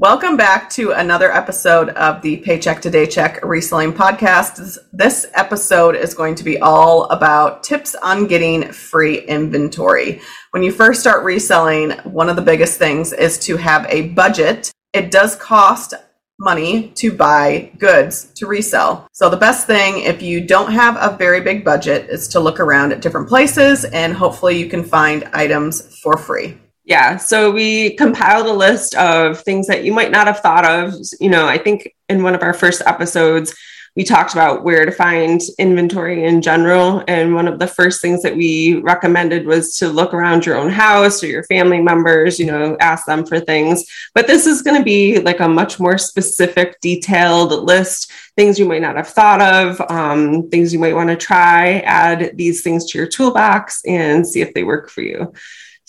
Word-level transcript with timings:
Welcome 0.00 0.38
back 0.38 0.70
to 0.70 0.92
another 0.92 1.30
episode 1.30 1.90
of 1.90 2.22
the 2.22 2.38
Paycheck 2.38 2.80
to 2.80 2.90
Daycheck 2.90 3.44
Reselling 3.44 3.92
Podcast. 3.92 4.78
This 4.94 5.26
episode 5.34 5.94
is 5.94 6.14
going 6.14 6.36
to 6.36 6.42
be 6.42 6.58
all 6.58 7.04
about 7.10 7.62
tips 7.62 7.94
on 7.96 8.26
getting 8.26 8.72
free 8.72 9.18
inventory. 9.18 10.22
When 10.52 10.62
you 10.62 10.72
first 10.72 11.00
start 11.00 11.22
reselling, 11.22 11.90
one 12.04 12.30
of 12.30 12.36
the 12.36 12.40
biggest 12.40 12.78
things 12.78 13.12
is 13.12 13.38
to 13.40 13.58
have 13.58 13.84
a 13.90 14.08
budget. 14.08 14.72
It 14.94 15.10
does 15.10 15.36
cost 15.36 15.92
money 16.38 16.92
to 16.92 17.14
buy 17.14 17.70
goods 17.76 18.32
to 18.36 18.46
resell. 18.46 19.06
So 19.12 19.28
the 19.28 19.36
best 19.36 19.66
thing 19.66 20.00
if 20.00 20.22
you 20.22 20.40
don't 20.40 20.72
have 20.72 20.96
a 20.98 21.14
very 21.14 21.42
big 21.42 21.62
budget 21.62 22.08
is 22.08 22.26
to 22.28 22.40
look 22.40 22.58
around 22.58 22.92
at 22.92 23.02
different 23.02 23.28
places 23.28 23.84
and 23.84 24.14
hopefully 24.14 24.58
you 24.58 24.70
can 24.70 24.82
find 24.82 25.24
items 25.34 25.98
for 25.98 26.16
free. 26.16 26.56
Yeah. 26.90 27.18
So 27.18 27.52
we 27.52 27.94
compiled 27.94 28.48
a 28.48 28.52
list 28.52 28.96
of 28.96 29.40
things 29.42 29.68
that 29.68 29.84
you 29.84 29.92
might 29.92 30.10
not 30.10 30.26
have 30.26 30.40
thought 30.40 30.66
of. 30.66 30.92
You 31.20 31.30
know, 31.30 31.46
I 31.46 31.56
think 31.56 31.94
in 32.08 32.24
one 32.24 32.34
of 32.34 32.42
our 32.42 32.52
first 32.52 32.82
episodes, 32.84 33.54
we 33.94 34.02
talked 34.02 34.32
about 34.32 34.64
where 34.64 34.84
to 34.84 34.90
find 34.90 35.40
inventory 35.60 36.24
in 36.24 36.42
general. 36.42 37.04
And 37.06 37.32
one 37.32 37.46
of 37.46 37.60
the 37.60 37.68
first 37.68 38.02
things 38.02 38.22
that 38.22 38.34
we 38.34 38.80
recommended 38.80 39.46
was 39.46 39.76
to 39.76 39.88
look 39.88 40.12
around 40.12 40.44
your 40.44 40.56
own 40.56 40.68
house 40.68 41.22
or 41.22 41.28
your 41.28 41.44
family 41.44 41.80
members, 41.80 42.40
you 42.40 42.46
know, 42.46 42.76
ask 42.80 43.06
them 43.06 43.24
for 43.24 43.38
things. 43.38 43.84
But 44.12 44.26
this 44.26 44.44
is 44.44 44.62
going 44.62 44.76
to 44.76 44.84
be 44.84 45.20
like 45.20 45.38
a 45.38 45.48
much 45.48 45.78
more 45.78 45.96
specific, 45.96 46.80
detailed 46.80 47.52
list, 47.52 48.10
things 48.34 48.58
you 48.58 48.66
might 48.66 48.82
not 48.82 48.96
have 48.96 49.08
thought 49.08 49.40
of, 49.40 49.80
um, 49.92 50.50
things 50.50 50.72
you 50.72 50.80
might 50.80 50.96
want 50.96 51.10
to 51.10 51.16
try, 51.16 51.80
add 51.82 52.36
these 52.36 52.62
things 52.62 52.90
to 52.90 52.98
your 52.98 53.06
toolbox 53.06 53.80
and 53.86 54.26
see 54.26 54.40
if 54.40 54.54
they 54.54 54.64
work 54.64 54.90
for 54.90 55.02
you. 55.02 55.32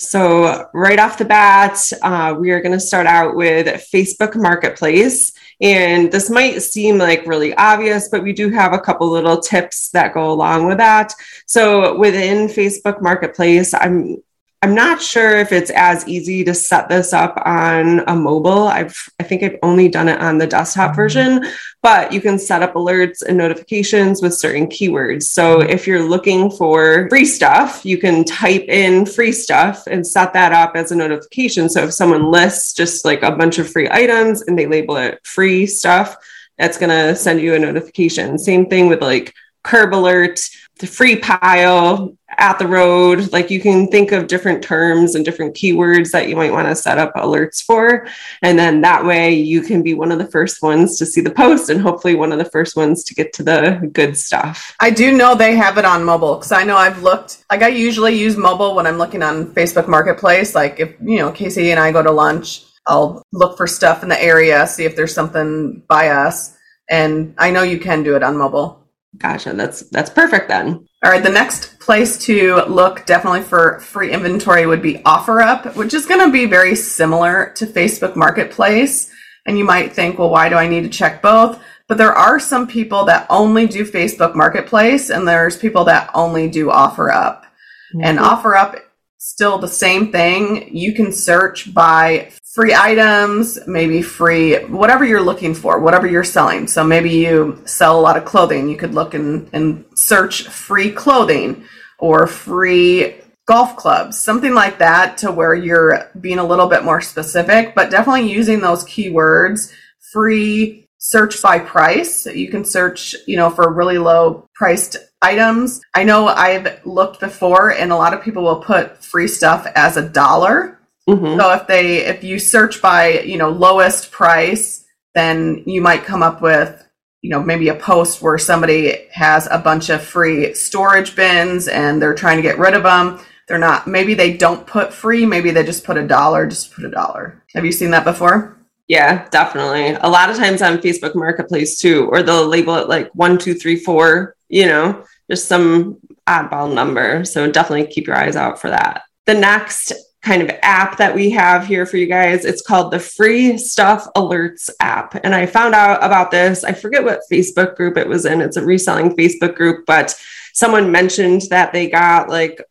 So, 0.01 0.67
right 0.73 0.97
off 0.97 1.19
the 1.19 1.25
bat, 1.25 1.77
uh, 2.01 2.35
we 2.37 2.49
are 2.49 2.59
going 2.59 2.71
to 2.71 2.79
start 2.79 3.05
out 3.05 3.35
with 3.35 3.67
Facebook 3.93 4.35
Marketplace. 4.35 5.31
And 5.61 6.11
this 6.11 6.27
might 6.27 6.63
seem 6.63 6.97
like 6.97 7.27
really 7.27 7.53
obvious, 7.53 8.09
but 8.09 8.23
we 8.23 8.33
do 8.33 8.49
have 8.49 8.73
a 8.73 8.79
couple 8.79 9.07
little 9.11 9.39
tips 9.39 9.89
that 9.91 10.15
go 10.15 10.31
along 10.31 10.65
with 10.65 10.79
that. 10.79 11.13
So, 11.45 11.99
within 11.99 12.47
Facebook 12.47 12.99
Marketplace, 12.99 13.75
I'm 13.75 14.17
I'm 14.63 14.75
not 14.75 15.01
sure 15.01 15.37
if 15.37 15.51
it's 15.51 15.71
as 15.71 16.07
easy 16.07 16.43
to 16.43 16.53
set 16.53 16.87
this 16.87 17.13
up 17.13 17.41
on 17.45 18.01
a 18.07 18.15
mobile. 18.15 18.67
I've 18.67 18.95
I 19.19 19.23
think 19.23 19.41
I've 19.41 19.57
only 19.63 19.89
done 19.89 20.07
it 20.07 20.21
on 20.21 20.37
the 20.37 20.45
desktop 20.45 20.91
mm-hmm. 20.91 20.95
version, 20.95 21.45
but 21.81 22.11
you 22.11 22.21
can 22.21 22.37
set 22.37 22.61
up 22.61 22.75
alerts 22.75 23.23
and 23.23 23.39
notifications 23.39 24.21
with 24.21 24.35
certain 24.35 24.67
keywords. 24.67 25.23
So 25.23 25.57
mm-hmm. 25.57 25.69
if 25.71 25.87
you're 25.87 26.07
looking 26.07 26.51
for 26.51 27.09
free 27.09 27.25
stuff, 27.25 27.83
you 27.83 27.97
can 27.97 28.23
type 28.23 28.65
in 28.67 29.07
free 29.07 29.31
stuff 29.31 29.87
and 29.87 30.05
set 30.05 30.33
that 30.33 30.51
up 30.51 30.75
as 30.75 30.91
a 30.91 30.95
notification. 30.95 31.67
So 31.67 31.85
if 31.85 31.93
someone 31.93 32.29
lists 32.29 32.73
just 32.73 33.03
like 33.03 33.23
a 33.23 33.31
bunch 33.31 33.57
of 33.57 33.67
free 33.67 33.89
items 33.89 34.43
and 34.43 34.59
they 34.59 34.67
label 34.67 34.95
it 34.97 35.25
free 35.25 35.65
stuff, 35.65 36.15
that's 36.59 36.77
going 36.77 36.91
to 36.91 37.15
send 37.15 37.41
you 37.41 37.55
a 37.55 37.59
notification. 37.59 38.37
Same 38.37 38.67
thing 38.67 38.89
with 38.89 39.01
like 39.01 39.33
curb 39.63 39.95
alert, 39.95 40.39
the 40.77 40.87
free 40.87 41.15
pile, 41.15 42.15
at 42.41 42.57
the 42.57 42.67
road. 42.67 43.31
Like 43.31 43.51
you 43.51 43.61
can 43.61 43.87
think 43.87 44.11
of 44.11 44.25
different 44.25 44.63
terms 44.63 45.13
and 45.13 45.23
different 45.23 45.55
keywords 45.55 46.09
that 46.11 46.27
you 46.27 46.35
might 46.35 46.51
want 46.51 46.67
to 46.67 46.75
set 46.75 46.97
up 46.97 47.13
alerts 47.13 47.63
for. 47.63 48.07
And 48.41 48.57
then 48.57 48.81
that 48.81 49.05
way 49.05 49.31
you 49.31 49.61
can 49.61 49.83
be 49.83 49.93
one 49.93 50.11
of 50.11 50.17
the 50.17 50.25
first 50.25 50.63
ones 50.63 50.97
to 50.97 51.05
see 51.05 51.21
the 51.21 51.29
post 51.29 51.69
and 51.69 51.79
hopefully 51.79 52.15
one 52.15 52.31
of 52.31 52.39
the 52.39 52.45
first 52.45 52.75
ones 52.75 53.03
to 53.05 53.13
get 53.13 53.31
to 53.33 53.43
the 53.43 53.89
good 53.93 54.17
stuff. 54.17 54.75
I 54.79 54.89
do 54.89 55.15
know 55.15 55.35
they 55.35 55.55
have 55.55 55.77
it 55.77 55.85
on 55.85 56.03
mobile 56.03 56.35
because 56.35 56.51
I 56.51 56.63
know 56.63 56.77
I've 56.77 57.03
looked, 57.03 57.45
like 57.51 57.61
I 57.61 57.67
usually 57.67 58.19
use 58.19 58.35
mobile 58.35 58.75
when 58.75 58.87
I'm 58.87 58.97
looking 58.97 59.21
on 59.21 59.53
Facebook 59.53 59.87
Marketplace. 59.87 60.55
Like 60.55 60.79
if, 60.79 60.95
you 60.99 61.19
know, 61.19 61.31
Casey 61.31 61.69
and 61.69 61.79
I 61.79 61.91
go 61.91 62.01
to 62.01 62.11
lunch, 62.11 62.63
I'll 62.87 63.23
look 63.31 63.55
for 63.55 63.67
stuff 63.67 64.01
in 64.01 64.09
the 64.09 64.21
area, 64.21 64.65
see 64.65 64.85
if 64.85 64.95
there's 64.95 65.13
something 65.13 65.83
by 65.87 66.09
us. 66.09 66.57
And 66.89 67.35
I 67.37 67.51
know 67.51 67.61
you 67.61 67.79
can 67.79 68.01
do 68.01 68.15
it 68.15 68.23
on 68.23 68.35
mobile. 68.35 68.87
Gotcha. 69.17 69.53
That's 69.53 69.81
that's 69.91 70.09
perfect 70.09 70.47
then. 70.47 70.87
All 71.03 71.09
right. 71.09 71.23
The 71.23 71.29
next 71.29 71.79
place 71.79 72.17
to 72.25 72.63
look 72.67 73.05
definitely 73.07 73.41
for 73.41 73.79
free 73.79 74.11
inventory 74.11 74.67
would 74.67 74.83
be 74.83 74.99
OfferUp, 74.99 75.75
which 75.75 75.95
is 75.95 76.05
going 76.05 76.23
to 76.23 76.31
be 76.31 76.45
very 76.45 76.75
similar 76.75 77.51
to 77.55 77.65
Facebook 77.65 78.15
Marketplace. 78.15 79.11
And 79.47 79.57
you 79.57 79.65
might 79.65 79.93
think, 79.93 80.19
well, 80.19 80.29
why 80.29 80.47
do 80.47 80.55
I 80.55 80.67
need 80.67 80.83
to 80.83 80.89
check 80.89 81.21
both? 81.23 81.59
But 81.87 81.97
there 81.97 82.13
are 82.13 82.39
some 82.39 82.67
people 82.67 83.03
that 83.05 83.25
only 83.29 83.65
do 83.65 83.83
Facebook 83.83 84.35
Marketplace, 84.35 85.09
and 85.09 85.27
there's 85.27 85.57
people 85.57 85.83
that 85.85 86.09
only 86.13 86.47
do 86.47 86.67
OfferUp. 86.67 87.41
Mm-hmm. 87.41 88.01
And 88.03 88.19
OfferUp 88.19 88.79
still 89.17 89.57
the 89.57 89.67
same 89.67 90.11
thing. 90.11 90.75
You 90.75 90.93
can 90.93 91.11
search 91.11 91.73
by 91.73 92.31
free 92.53 92.73
items, 92.73 93.57
maybe 93.65 94.01
free 94.01 94.57
whatever 94.65 95.05
you're 95.05 95.21
looking 95.21 95.53
for, 95.53 95.79
whatever 95.79 96.05
you're 96.05 96.23
selling. 96.23 96.67
So 96.67 96.83
maybe 96.83 97.09
you 97.09 97.61
sell 97.65 97.97
a 97.97 98.01
lot 98.01 98.17
of 98.17 98.25
clothing. 98.25 98.67
You 98.67 98.75
could 98.75 98.93
look 98.93 99.13
and, 99.13 99.49
and 99.53 99.85
search 99.95 100.47
free 100.49 100.91
clothing 100.91 101.63
or 101.99 102.27
free 102.27 103.15
golf 103.45 103.77
clubs, 103.77 104.19
something 104.19 104.53
like 104.53 104.79
that 104.79 105.17
to 105.19 105.31
where 105.31 105.53
you're 105.53 106.09
being 106.19 106.39
a 106.39 106.45
little 106.45 106.67
bit 106.67 106.83
more 106.83 106.99
specific, 106.99 107.73
but 107.73 107.89
definitely 107.89 108.31
using 108.31 108.59
those 108.59 108.83
keywords, 108.85 109.71
free 110.11 110.89
search 110.97 111.41
by 111.41 111.57
price. 111.57 112.25
You 112.25 112.49
can 112.49 112.65
search, 112.65 113.15
you 113.27 113.37
know, 113.37 113.49
for 113.49 113.73
really 113.73 113.97
low 113.97 114.47
priced 114.55 114.97
items. 115.21 115.81
I 115.95 116.03
know 116.03 116.27
I've 116.27 116.85
looked 116.85 117.21
before 117.21 117.71
and 117.71 117.91
a 117.91 117.95
lot 117.95 118.13
of 118.13 118.21
people 118.21 118.43
will 118.43 118.61
put 118.61 119.03
free 119.03 119.27
stuff 119.27 119.65
as 119.75 119.95
a 119.97 120.07
dollar 120.07 120.80
Mm-hmm. 121.09 121.39
So 121.39 121.51
if 121.53 121.67
they 121.67 122.05
if 122.05 122.23
you 122.23 122.39
search 122.39 122.81
by, 122.81 123.19
you 123.21 123.37
know, 123.37 123.49
lowest 123.49 124.11
price, 124.11 124.85
then 125.15 125.63
you 125.65 125.81
might 125.81 126.03
come 126.03 126.23
up 126.23 126.41
with, 126.41 126.87
you 127.21 127.29
know, 127.29 127.41
maybe 127.41 127.69
a 127.69 127.75
post 127.75 128.21
where 128.21 128.37
somebody 128.37 129.07
has 129.11 129.47
a 129.51 129.57
bunch 129.57 129.89
of 129.89 130.03
free 130.03 130.53
storage 130.53 131.15
bins 131.15 131.67
and 131.67 132.01
they're 132.01 132.15
trying 132.15 132.37
to 132.37 132.43
get 132.43 132.59
rid 132.59 132.73
of 132.73 132.83
them. 132.83 133.19
They're 133.47 133.57
not 133.57 133.87
maybe 133.87 134.13
they 134.13 134.37
don't 134.37 134.65
put 134.65 134.93
free, 134.93 135.25
maybe 135.25 135.51
they 135.51 135.63
just 135.63 135.83
put 135.83 135.97
a 135.97 136.07
dollar, 136.07 136.47
just 136.47 136.73
put 136.73 136.85
a 136.85 136.91
dollar. 136.91 137.43
Have 137.55 137.65
you 137.65 137.71
seen 137.71 137.91
that 137.91 138.05
before? 138.05 138.57
Yeah, 138.87 139.27
definitely. 139.29 139.97
A 140.01 140.09
lot 140.09 140.29
of 140.29 140.37
times 140.37 140.61
on 140.61 140.79
Facebook 140.79 141.15
Marketplace 141.15 141.79
too, 141.79 142.09
or 142.11 142.23
they'll 142.23 142.47
label 142.47 142.75
it 142.75 142.89
like 142.89 143.09
one, 143.13 143.37
two, 143.37 143.53
three, 143.53 143.77
four, 143.77 144.35
you 144.49 144.65
know, 144.65 145.05
just 145.29 145.47
some 145.47 145.97
oddball 146.27 146.73
number. 146.73 147.23
So 147.25 147.49
definitely 147.49 147.87
keep 147.87 148.07
your 148.07 148.17
eyes 148.17 148.35
out 148.35 148.59
for 148.59 148.69
that. 148.69 149.03
The 149.25 149.33
next 149.33 149.93
kind 150.21 150.41
of 150.41 150.51
app 150.61 150.97
that 150.97 151.15
we 151.15 151.31
have 151.31 151.65
here 151.65 151.85
for 151.85 151.97
you 151.97 152.05
guys. 152.05 152.45
It's 152.45 152.61
called 152.61 152.91
the 152.91 152.99
Free 152.99 153.57
Stuff 153.57 154.07
Alerts 154.15 154.69
app. 154.79 155.15
And 155.23 155.33
I 155.33 155.47
found 155.47 155.73
out 155.73 156.03
about 156.03 156.29
this. 156.29 156.63
I 156.63 156.73
forget 156.73 157.03
what 157.03 157.21
Facebook 157.31 157.75
group 157.75 157.97
it 157.97 158.07
was 158.07 158.25
in. 158.25 158.41
It's 158.41 158.57
a 158.57 158.63
reselling 158.63 159.15
Facebook 159.15 159.55
group, 159.55 159.85
but 159.87 160.15
someone 160.53 160.91
mentioned 160.91 161.43
that 161.49 161.73
they 161.73 161.89
got 161.89 162.29
like 162.29 162.61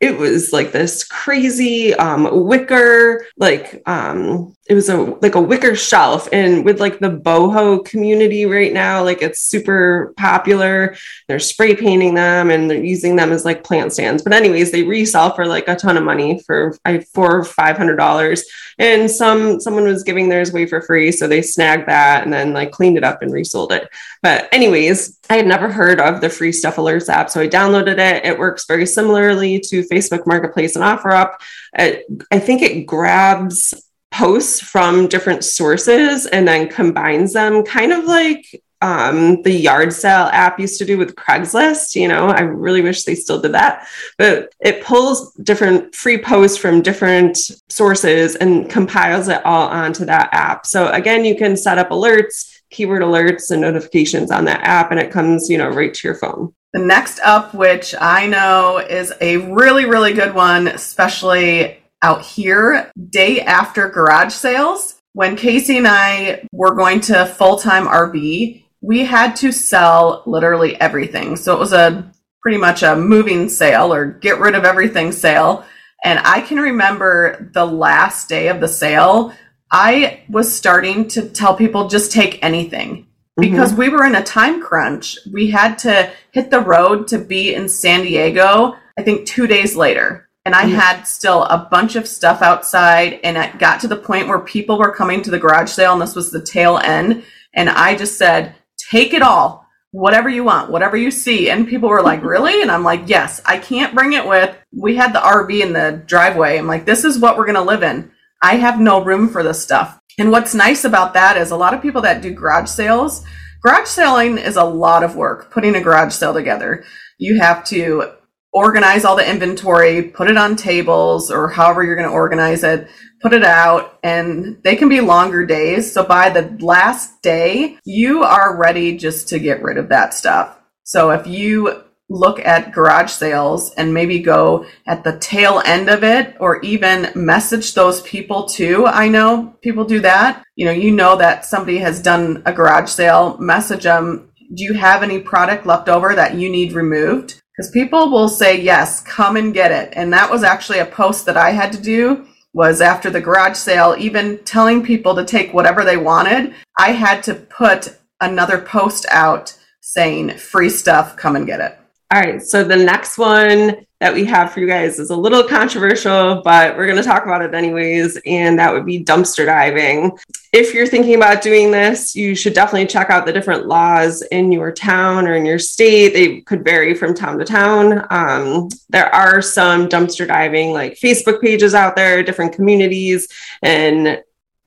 it 0.00 0.18
was 0.18 0.52
like 0.52 0.72
this 0.72 1.04
crazy 1.04 1.94
um, 1.94 2.46
wicker, 2.46 3.24
like 3.36 3.82
um, 3.86 4.54
it 4.68 4.74
was 4.74 4.88
a 4.88 4.96
like 4.96 5.36
a 5.36 5.40
wicker 5.40 5.74
shelf, 5.74 6.28
and 6.32 6.64
with 6.64 6.80
like 6.80 6.98
the 6.98 7.10
boho 7.10 7.84
community 7.84 8.46
right 8.46 8.72
now, 8.72 9.02
like 9.02 9.22
it's 9.22 9.40
super 9.40 10.12
popular. 10.16 10.96
They're 11.28 11.38
spray 11.38 11.76
painting 11.76 12.14
them 12.14 12.50
and 12.50 12.68
they're 12.68 12.82
using 12.82 13.16
them 13.16 13.32
as 13.32 13.44
like 13.44 13.64
plant 13.64 13.92
stands. 13.92 14.22
But 14.22 14.32
anyways, 14.32 14.72
they 14.72 14.82
resell 14.82 15.34
for 15.34 15.46
like 15.46 15.68
a 15.68 15.76
ton 15.76 15.96
of 15.96 16.04
money 16.04 16.40
for 16.40 16.76
like 16.84 17.06
four 17.08 17.38
or 17.38 17.44
five 17.44 17.76
hundred 17.76 17.96
dollars, 17.96 18.44
and 18.78 19.10
some 19.10 19.60
someone 19.60 19.84
was 19.84 20.02
giving 20.02 20.28
theirs 20.28 20.50
away 20.50 20.66
for 20.66 20.82
free, 20.82 21.12
so 21.12 21.26
they 21.26 21.42
snagged 21.42 21.88
that 21.88 22.24
and 22.24 22.32
then 22.32 22.52
like 22.52 22.72
cleaned 22.72 22.96
it 22.96 23.04
up 23.04 23.22
and 23.22 23.32
resold 23.32 23.72
it. 23.72 23.88
But 24.22 24.48
anyways, 24.52 25.18
I 25.30 25.36
had 25.36 25.46
never 25.46 25.70
heard 25.70 26.00
of 26.00 26.20
the 26.20 26.28
free 26.28 26.52
stuff 26.52 26.76
alerts 26.76 27.08
app, 27.08 27.30
so 27.30 27.40
I 27.40 27.48
downloaded 27.48 27.98
it. 27.98 28.24
It 28.24 28.38
works 28.38 28.66
very 28.66 28.86
similarly 28.86 29.60
to 29.60 29.85
Facebook 29.88 30.26
Marketplace 30.26 30.76
and 30.76 30.84
OfferUp. 30.84 31.34
It, 31.78 32.04
I 32.30 32.38
think 32.38 32.62
it 32.62 32.86
grabs 32.86 33.74
posts 34.12 34.60
from 34.60 35.08
different 35.08 35.44
sources 35.44 36.26
and 36.26 36.46
then 36.46 36.68
combines 36.68 37.32
them, 37.32 37.64
kind 37.64 37.92
of 37.92 38.04
like 38.04 38.62
um, 38.82 39.42
the 39.42 39.52
yard 39.52 39.92
sale 39.92 40.28
app 40.32 40.60
used 40.60 40.78
to 40.78 40.84
do 40.84 40.98
with 40.98 41.16
Craigslist. 41.16 41.94
You 41.96 42.08
know, 42.08 42.28
I 42.28 42.40
really 42.40 42.82
wish 42.82 43.04
they 43.04 43.14
still 43.14 43.40
did 43.40 43.52
that, 43.52 43.86
but 44.18 44.54
it 44.60 44.84
pulls 44.84 45.32
different 45.34 45.94
free 45.94 46.18
posts 46.18 46.58
from 46.58 46.82
different 46.82 47.38
sources 47.68 48.36
and 48.36 48.70
compiles 48.70 49.28
it 49.28 49.44
all 49.44 49.68
onto 49.68 50.04
that 50.04 50.28
app. 50.32 50.66
So 50.66 50.88
again, 50.88 51.24
you 51.24 51.36
can 51.36 51.56
set 51.56 51.78
up 51.78 51.90
alerts 51.90 52.56
keyword 52.70 53.02
alerts 53.02 53.50
and 53.50 53.60
notifications 53.60 54.30
on 54.30 54.44
that 54.44 54.62
app 54.62 54.90
and 54.90 55.00
it 55.00 55.10
comes, 55.10 55.48
you 55.48 55.58
know, 55.58 55.68
right 55.68 55.94
to 55.94 56.08
your 56.08 56.16
phone. 56.16 56.54
The 56.76 56.84
next 56.84 57.20
up, 57.20 57.54
which 57.54 57.94
I 57.98 58.26
know 58.26 58.76
is 58.76 59.10
a 59.22 59.38
really, 59.38 59.86
really 59.86 60.12
good 60.12 60.34
one, 60.34 60.68
especially 60.68 61.78
out 62.02 62.20
here, 62.20 62.92
day 63.08 63.40
after 63.40 63.88
garage 63.88 64.34
sales. 64.34 65.00
When 65.14 65.36
Casey 65.36 65.78
and 65.78 65.88
I 65.88 66.46
were 66.52 66.74
going 66.74 67.00
to 67.00 67.24
full 67.24 67.56
time 67.56 67.86
RV, 67.86 68.62
we 68.82 69.04
had 69.06 69.36
to 69.36 69.52
sell 69.52 70.22
literally 70.26 70.78
everything. 70.78 71.36
So 71.36 71.54
it 71.54 71.58
was 71.58 71.72
a 71.72 72.12
pretty 72.42 72.58
much 72.58 72.82
a 72.82 72.94
moving 72.94 73.48
sale 73.48 73.90
or 73.90 74.04
get 74.04 74.38
rid 74.38 74.54
of 74.54 74.66
everything 74.66 75.12
sale. 75.12 75.64
And 76.04 76.18
I 76.24 76.42
can 76.42 76.58
remember 76.58 77.50
the 77.54 77.64
last 77.64 78.28
day 78.28 78.48
of 78.48 78.60
the 78.60 78.68
sale, 78.68 79.32
I 79.72 80.24
was 80.28 80.54
starting 80.54 81.08
to 81.08 81.26
tell 81.30 81.56
people 81.56 81.88
just 81.88 82.12
take 82.12 82.44
anything 82.44 83.06
because 83.36 83.70
mm-hmm. 83.70 83.80
we 83.80 83.88
were 83.88 84.04
in 84.04 84.14
a 84.14 84.22
time 84.22 84.62
crunch. 84.62 85.18
We 85.30 85.50
had 85.50 85.78
to 85.78 86.10
hit 86.32 86.50
the 86.50 86.60
road 86.60 87.08
to 87.08 87.18
be 87.18 87.54
in 87.54 87.68
San 87.68 88.02
Diego, 88.02 88.76
I 88.98 89.02
think 89.02 89.26
two 89.26 89.46
days 89.46 89.76
later. 89.76 90.28
And 90.44 90.54
I 90.54 90.64
mm-hmm. 90.64 90.76
had 90.76 91.02
still 91.02 91.42
a 91.44 91.68
bunch 91.70 91.96
of 91.96 92.06
stuff 92.06 92.40
outside, 92.40 93.20
and 93.24 93.36
it 93.36 93.58
got 93.58 93.80
to 93.80 93.88
the 93.88 93.96
point 93.96 94.28
where 94.28 94.38
people 94.38 94.78
were 94.78 94.94
coming 94.94 95.22
to 95.22 95.30
the 95.30 95.40
garage 95.40 95.70
sale, 95.70 95.92
and 95.92 96.00
this 96.00 96.14
was 96.14 96.30
the 96.30 96.42
tail 96.42 96.78
end. 96.78 97.24
And 97.52 97.68
I 97.68 97.96
just 97.96 98.16
said, 98.16 98.54
take 98.78 99.12
it 99.12 99.22
all, 99.22 99.66
whatever 99.90 100.28
you 100.28 100.44
want, 100.44 100.70
whatever 100.70 100.96
you 100.96 101.10
see. 101.10 101.50
And 101.50 101.66
people 101.66 101.88
were 101.88 102.02
like, 102.02 102.22
really? 102.22 102.62
And 102.62 102.70
I'm 102.70 102.84
like, 102.84 103.02
yes, 103.06 103.40
I 103.44 103.58
can't 103.58 103.94
bring 103.94 104.12
it 104.12 104.26
with. 104.26 104.56
We 104.72 104.94
had 104.94 105.12
the 105.12 105.18
RV 105.18 105.62
in 105.62 105.72
the 105.72 106.02
driveway. 106.06 106.58
I'm 106.58 106.66
like, 106.66 106.84
this 106.84 107.04
is 107.04 107.18
what 107.18 107.36
we're 107.36 107.46
going 107.46 107.56
to 107.56 107.62
live 107.62 107.82
in. 107.82 108.10
I 108.42 108.56
have 108.56 108.78
no 108.78 109.02
room 109.02 109.28
for 109.28 109.42
this 109.42 109.62
stuff. 109.62 109.98
And 110.18 110.30
what's 110.30 110.54
nice 110.54 110.84
about 110.84 111.14
that 111.14 111.36
is 111.36 111.50
a 111.50 111.56
lot 111.56 111.74
of 111.74 111.82
people 111.82 112.02
that 112.02 112.22
do 112.22 112.32
garage 112.32 112.70
sales, 112.70 113.24
garage 113.62 113.88
selling 113.88 114.38
is 114.38 114.56
a 114.56 114.64
lot 114.64 115.02
of 115.02 115.16
work 115.16 115.50
putting 115.50 115.74
a 115.74 115.80
garage 115.80 116.14
sale 116.14 116.32
together. 116.32 116.84
You 117.18 117.38
have 117.38 117.64
to 117.66 118.12
organize 118.52 119.04
all 119.04 119.16
the 119.16 119.30
inventory, 119.30 120.02
put 120.02 120.30
it 120.30 120.38
on 120.38 120.56
tables 120.56 121.30
or 121.30 121.48
however 121.48 121.84
you're 121.84 121.96
going 121.96 122.08
to 122.08 122.14
organize 122.14 122.64
it, 122.64 122.88
put 123.20 123.34
it 123.34 123.44
out, 123.44 123.98
and 124.02 124.58
they 124.64 124.76
can 124.76 124.88
be 124.88 125.00
longer 125.02 125.44
days. 125.44 125.92
So 125.92 126.02
by 126.02 126.30
the 126.30 126.56
last 126.60 127.20
day, 127.20 127.76
you 127.84 128.22
are 128.22 128.56
ready 128.56 128.96
just 128.96 129.28
to 129.28 129.38
get 129.38 129.62
rid 129.62 129.76
of 129.76 129.90
that 129.90 130.14
stuff. 130.14 130.58
So 130.84 131.10
if 131.10 131.26
you 131.26 131.82
look 132.08 132.38
at 132.40 132.72
garage 132.72 133.10
sales 133.10 133.72
and 133.74 133.92
maybe 133.92 134.20
go 134.20 134.64
at 134.86 135.02
the 135.02 135.18
tail 135.18 135.60
end 135.64 135.88
of 135.88 136.04
it 136.04 136.36
or 136.38 136.60
even 136.60 137.10
message 137.14 137.74
those 137.74 138.00
people 138.02 138.44
too. 138.46 138.86
I 138.86 139.08
know 139.08 139.56
people 139.60 139.84
do 139.84 140.00
that. 140.00 140.44
You 140.54 140.66
know, 140.66 140.72
you 140.72 140.92
know 140.92 141.16
that 141.16 141.44
somebody 141.44 141.78
has 141.78 142.00
done 142.00 142.42
a 142.46 142.52
garage 142.52 142.90
sale, 142.90 143.36
message 143.38 143.82
them, 143.82 144.30
do 144.54 144.62
you 144.62 144.74
have 144.74 145.02
any 145.02 145.18
product 145.18 145.66
left 145.66 145.88
over 145.88 146.14
that 146.14 146.36
you 146.36 146.48
need 146.48 146.72
removed? 146.72 147.42
Because 147.56 147.70
people 147.70 148.10
will 148.10 148.28
say, 148.28 148.60
yes, 148.60 149.00
come 149.02 149.36
and 149.36 149.52
get 149.52 149.72
it. 149.72 149.92
And 149.96 150.12
that 150.12 150.30
was 150.30 150.44
actually 150.44 150.78
a 150.78 150.86
post 150.86 151.26
that 151.26 151.36
I 151.36 151.50
had 151.50 151.72
to 151.72 151.80
do 151.80 152.26
was 152.52 152.80
after 152.80 153.10
the 153.10 153.20
garage 153.20 153.56
sale, 153.56 153.94
even 153.98 154.38
telling 154.44 154.82
people 154.82 155.14
to 155.14 155.24
take 155.24 155.52
whatever 155.52 155.84
they 155.84 155.96
wanted. 155.96 156.54
I 156.78 156.92
had 156.92 157.22
to 157.24 157.34
put 157.34 157.98
another 158.20 158.58
post 158.58 159.04
out 159.10 159.54
saying 159.80 160.38
free 160.38 160.70
stuff, 160.70 161.16
come 161.16 161.36
and 161.36 161.46
get 161.46 161.60
it. 161.60 161.78
All 162.14 162.20
right. 162.20 162.40
So 162.40 162.62
the 162.62 162.76
next 162.76 163.18
one 163.18 163.84
that 163.98 164.14
we 164.14 164.24
have 164.26 164.52
for 164.52 164.60
you 164.60 164.66
guys 164.68 165.00
is 165.00 165.10
a 165.10 165.16
little 165.16 165.42
controversial, 165.42 166.40
but 166.44 166.76
we're 166.76 166.86
going 166.86 166.98
to 166.98 167.02
talk 167.02 167.24
about 167.24 167.42
it 167.42 167.52
anyways. 167.52 168.16
And 168.26 168.58
that 168.60 168.72
would 168.72 168.86
be 168.86 169.02
dumpster 169.02 169.44
diving. 169.44 170.16
If 170.52 170.72
you're 170.72 170.86
thinking 170.86 171.16
about 171.16 171.42
doing 171.42 171.72
this, 171.72 172.14
you 172.14 172.36
should 172.36 172.54
definitely 172.54 172.86
check 172.86 173.10
out 173.10 173.26
the 173.26 173.32
different 173.32 173.66
laws 173.66 174.22
in 174.22 174.52
your 174.52 174.70
town 174.70 175.26
or 175.26 175.34
in 175.34 175.44
your 175.44 175.58
state. 175.58 176.12
They 176.12 176.42
could 176.42 176.62
vary 176.62 176.94
from 176.94 177.12
town 177.12 177.38
to 177.38 177.44
town. 177.44 178.06
Um, 178.10 178.68
there 178.88 179.12
are 179.12 179.42
some 179.42 179.88
dumpster 179.88 180.28
diving 180.28 180.72
like 180.72 180.94
Facebook 180.94 181.40
pages 181.40 181.74
out 181.74 181.96
there, 181.96 182.22
different 182.22 182.52
communities, 182.52 183.26
and 183.62 184.22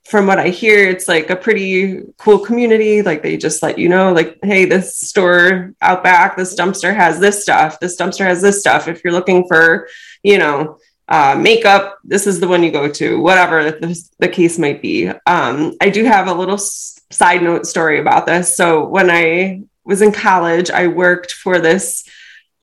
from 0.10 0.26
what 0.26 0.40
I 0.40 0.50
hear, 0.50 0.90
it's 0.90 1.08
like 1.08 1.30
a 1.30 1.36
pretty 1.36 2.02
cool 2.18 2.40
community. 2.40 3.04
Like 3.04 3.22
they 3.22 3.38
just 3.38 3.62
let 3.62 3.78
you 3.78 3.90
know, 3.90 4.12
like, 4.12 4.40
hey, 4.42 4.66
this 4.66 4.98
store 4.98 5.74
out 5.82 6.04
back, 6.04 6.36
this 6.36 6.56
dumpster 6.56 6.96
has 6.96 7.20
this 7.20 7.44
stuff. 7.44 7.80
This 7.80 7.96
dumpster 7.96 8.26
has 8.26 8.42
this 8.42 8.60
stuff. 8.60 8.88
If 8.88 9.04
you're 9.04 9.14
looking 9.14 9.48
for, 9.48 9.88
you 10.24 10.40
know, 10.40 10.80
uh, 11.10 11.36
makeup, 11.40 12.00
this 12.04 12.26
is 12.26 12.40
the 12.40 12.48
one 12.48 12.64
you 12.64 12.72
go 12.72 12.90
to, 12.90 13.20
whatever 13.20 13.72
the, 13.72 14.10
the 14.18 14.28
case 14.28 14.58
might 14.58 14.82
be. 14.82 15.10
Um, 15.28 15.76
I 15.80 15.90
do 15.90 16.04
have 16.06 16.28
a 16.28 16.34
little 16.34 16.58
side 16.58 17.44
note 17.44 17.68
story 17.68 18.00
about 18.00 18.26
this. 18.26 18.58
So 18.58 18.86
when 18.86 19.12
I 19.12 19.62
was 19.84 20.02
in 20.02 20.12
college, 20.12 20.72
I 20.72 20.88
worked 20.88 21.34
for 21.34 21.60
this 21.60 22.04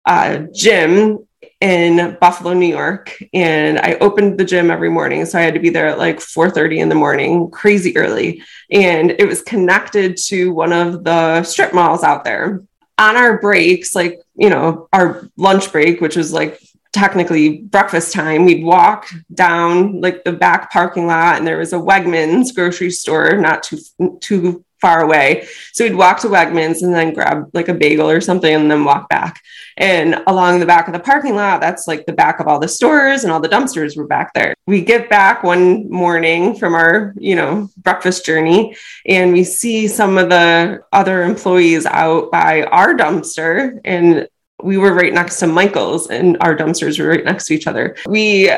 uh, 0.05 0.47
gym 0.53 1.27
in 1.61 2.17
Buffalo, 2.21 2.53
New 2.53 2.67
York, 2.67 3.17
and 3.33 3.79
I 3.79 3.95
opened 4.01 4.39
the 4.39 4.45
gym 4.45 4.71
every 4.71 4.91
morning. 4.91 5.25
So 5.25 5.39
I 5.39 5.43
had 5.43 5.55
to 5.55 5.61
be 5.61 5.71
there 5.71 5.87
at 5.87 5.99
like 5.99 6.21
4:30 6.21 6.79
in 6.81 6.89
the 6.89 6.95
morning, 6.95 7.51
crazy 7.51 7.97
early. 7.97 8.43
And 8.71 9.13
it 9.13 9.27
was 9.27 9.43
connected 9.43 10.17
to 10.29 10.53
one 10.53 10.73
of 10.73 11.05
the 11.05 11.43
strip 11.45 11.73
malls 11.73 12.03
out 12.03 12.25
there. 12.25 12.63
On 12.99 13.17
our 13.17 13.39
breaks, 13.39 13.95
like, 13.95 14.21
you 14.35 14.49
know, 14.49 14.89
our 14.93 15.29
lunch 15.37 15.71
break, 15.73 16.01
which 16.01 16.17
was 16.17 16.33
like 16.33 16.61
technically 16.93 17.59
breakfast 17.59 18.13
time, 18.13 18.45
we'd 18.45 18.65
walk 18.65 19.09
down 19.35 20.01
like 20.01 20.25
the 20.25 20.33
back 20.33 20.73
parking 20.73 21.07
lot 21.07 21.37
and 21.37 21.47
there 21.47 21.59
was 21.59 21.75
a 21.75 21.79
Wegmans 21.79 22.55
grocery 22.55 22.91
store 22.91 23.37
not 23.37 23.63
too 23.63 23.79
too 24.21 24.65
far 24.81 25.03
away. 25.03 25.47
So 25.73 25.85
we'd 25.85 25.95
walk 25.95 26.21
to 26.21 26.29
Wegmans 26.29 26.83
and 26.83 26.95
then 26.95 27.15
grab 27.15 27.51
like 27.55 27.69
a 27.69 27.75
bagel 27.75 28.11
or 28.11 28.21
something 28.21 28.55
and 28.55 28.71
then 28.71 28.85
walk 28.85 29.09
back. 29.09 29.41
And 29.79 30.23
along 30.27 30.61
the 30.61 30.67
back 30.67 30.87
of 30.87 30.95
the 30.95 31.01
parking 31.01 31.35
lot, 31.35 31.61
that's 31.61 31.87
like 31.87 32.07
the 32.07 32.13
back 32.13 32.41
of 32.41 32.47
all 32.47 32.59
the 32.59 32.69
stores 32.69 33.25
and 33.25 33.33
all 33.33 33.41
the 33.41 33.49
dumpsters 33.49 33.97
were 33.97 34.07
back 34.07 34.33
there. 34.35 34.55
We 34.67 34.83
get 34.83 35.11
back 35.11 35.43
one 35.43 35.91
morning 35.91 36.57
from 36.57 36.75
our, 36.75 37.15
you 37.19 37.37
know, 37.37 37.69
breakfast 37.77 38.25
journey 38.25 38.77
and 39.07 39.33
we 39.33 39.45
see 39.45 39.89
some 39.89 40.19
of 40.19 40.31
the 40.31 40.83
other 40.93 41.23
employees 41.23 41.87
out 41.87 42.31
by 42.31 42.65
our 42.65 42.95
dumpster 42.95 43.81
and 43.85 44.29
we 44.63 44.79
were 44.79 44.95
right 44.95 45.13
next 45.13 45.39
to 45.41 45.47
Michael's 45.47 46.09
and 46.09 46.39
our 46.41 46.57
dumpsters 46.57 46.99
were 46.99 47.09
right 47.09 47.25
next 47.25 47.47
to 47.47 47.55
each 47.55 47.67
other. 47.67 47.95
We 48.09 48.51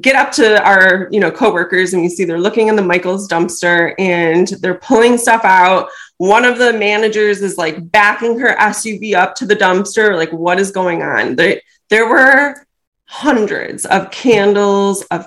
get 0.00 0.16
up 0.16 0.32
to 0.32 0.62
our, 0.64 1.08
you 1.10 1.20
know, 1.20 1.30
coworkers 1.30 1.92
and 1.92 2.02
we 2.02 2.08
see 2.08 2.24
they're 2.24 2.38
looking 2.38 2.68
in 2.68 2.76
the 2.76 2.82
Michael's 2.82 3.28
dumpster 3.28 3.94
and 3.98 4.48
they're 4.60 4.78
pulling 4.78 5.18
stuff 5.18 5.44
out. 5.44 5.90
One 6.16 6.44
of 6.44 6.58
the 6.58 6.72
managers 6.72 7.42
is 7.42 7.58
like 7.58 7.90
backing 7.90 8.38
her 8.38 8.56
SUV 8.56 9.14
up 9.14 9.34
to 9.36 9.46
the 9.46 9.56
dumpster. 9.56 10.16
Like, 10.16 10.32
what 10.32 10.58
is 10.58 10.70
going 10.70 11.02
on? 11.02 11.36
There, 11.36 11.60
there 11.90 12.08
were 12.08 12.66
hundreds 13.04 13.84
of 13.84 14.10
candles, 14.10 15.02
of 15.10 15.26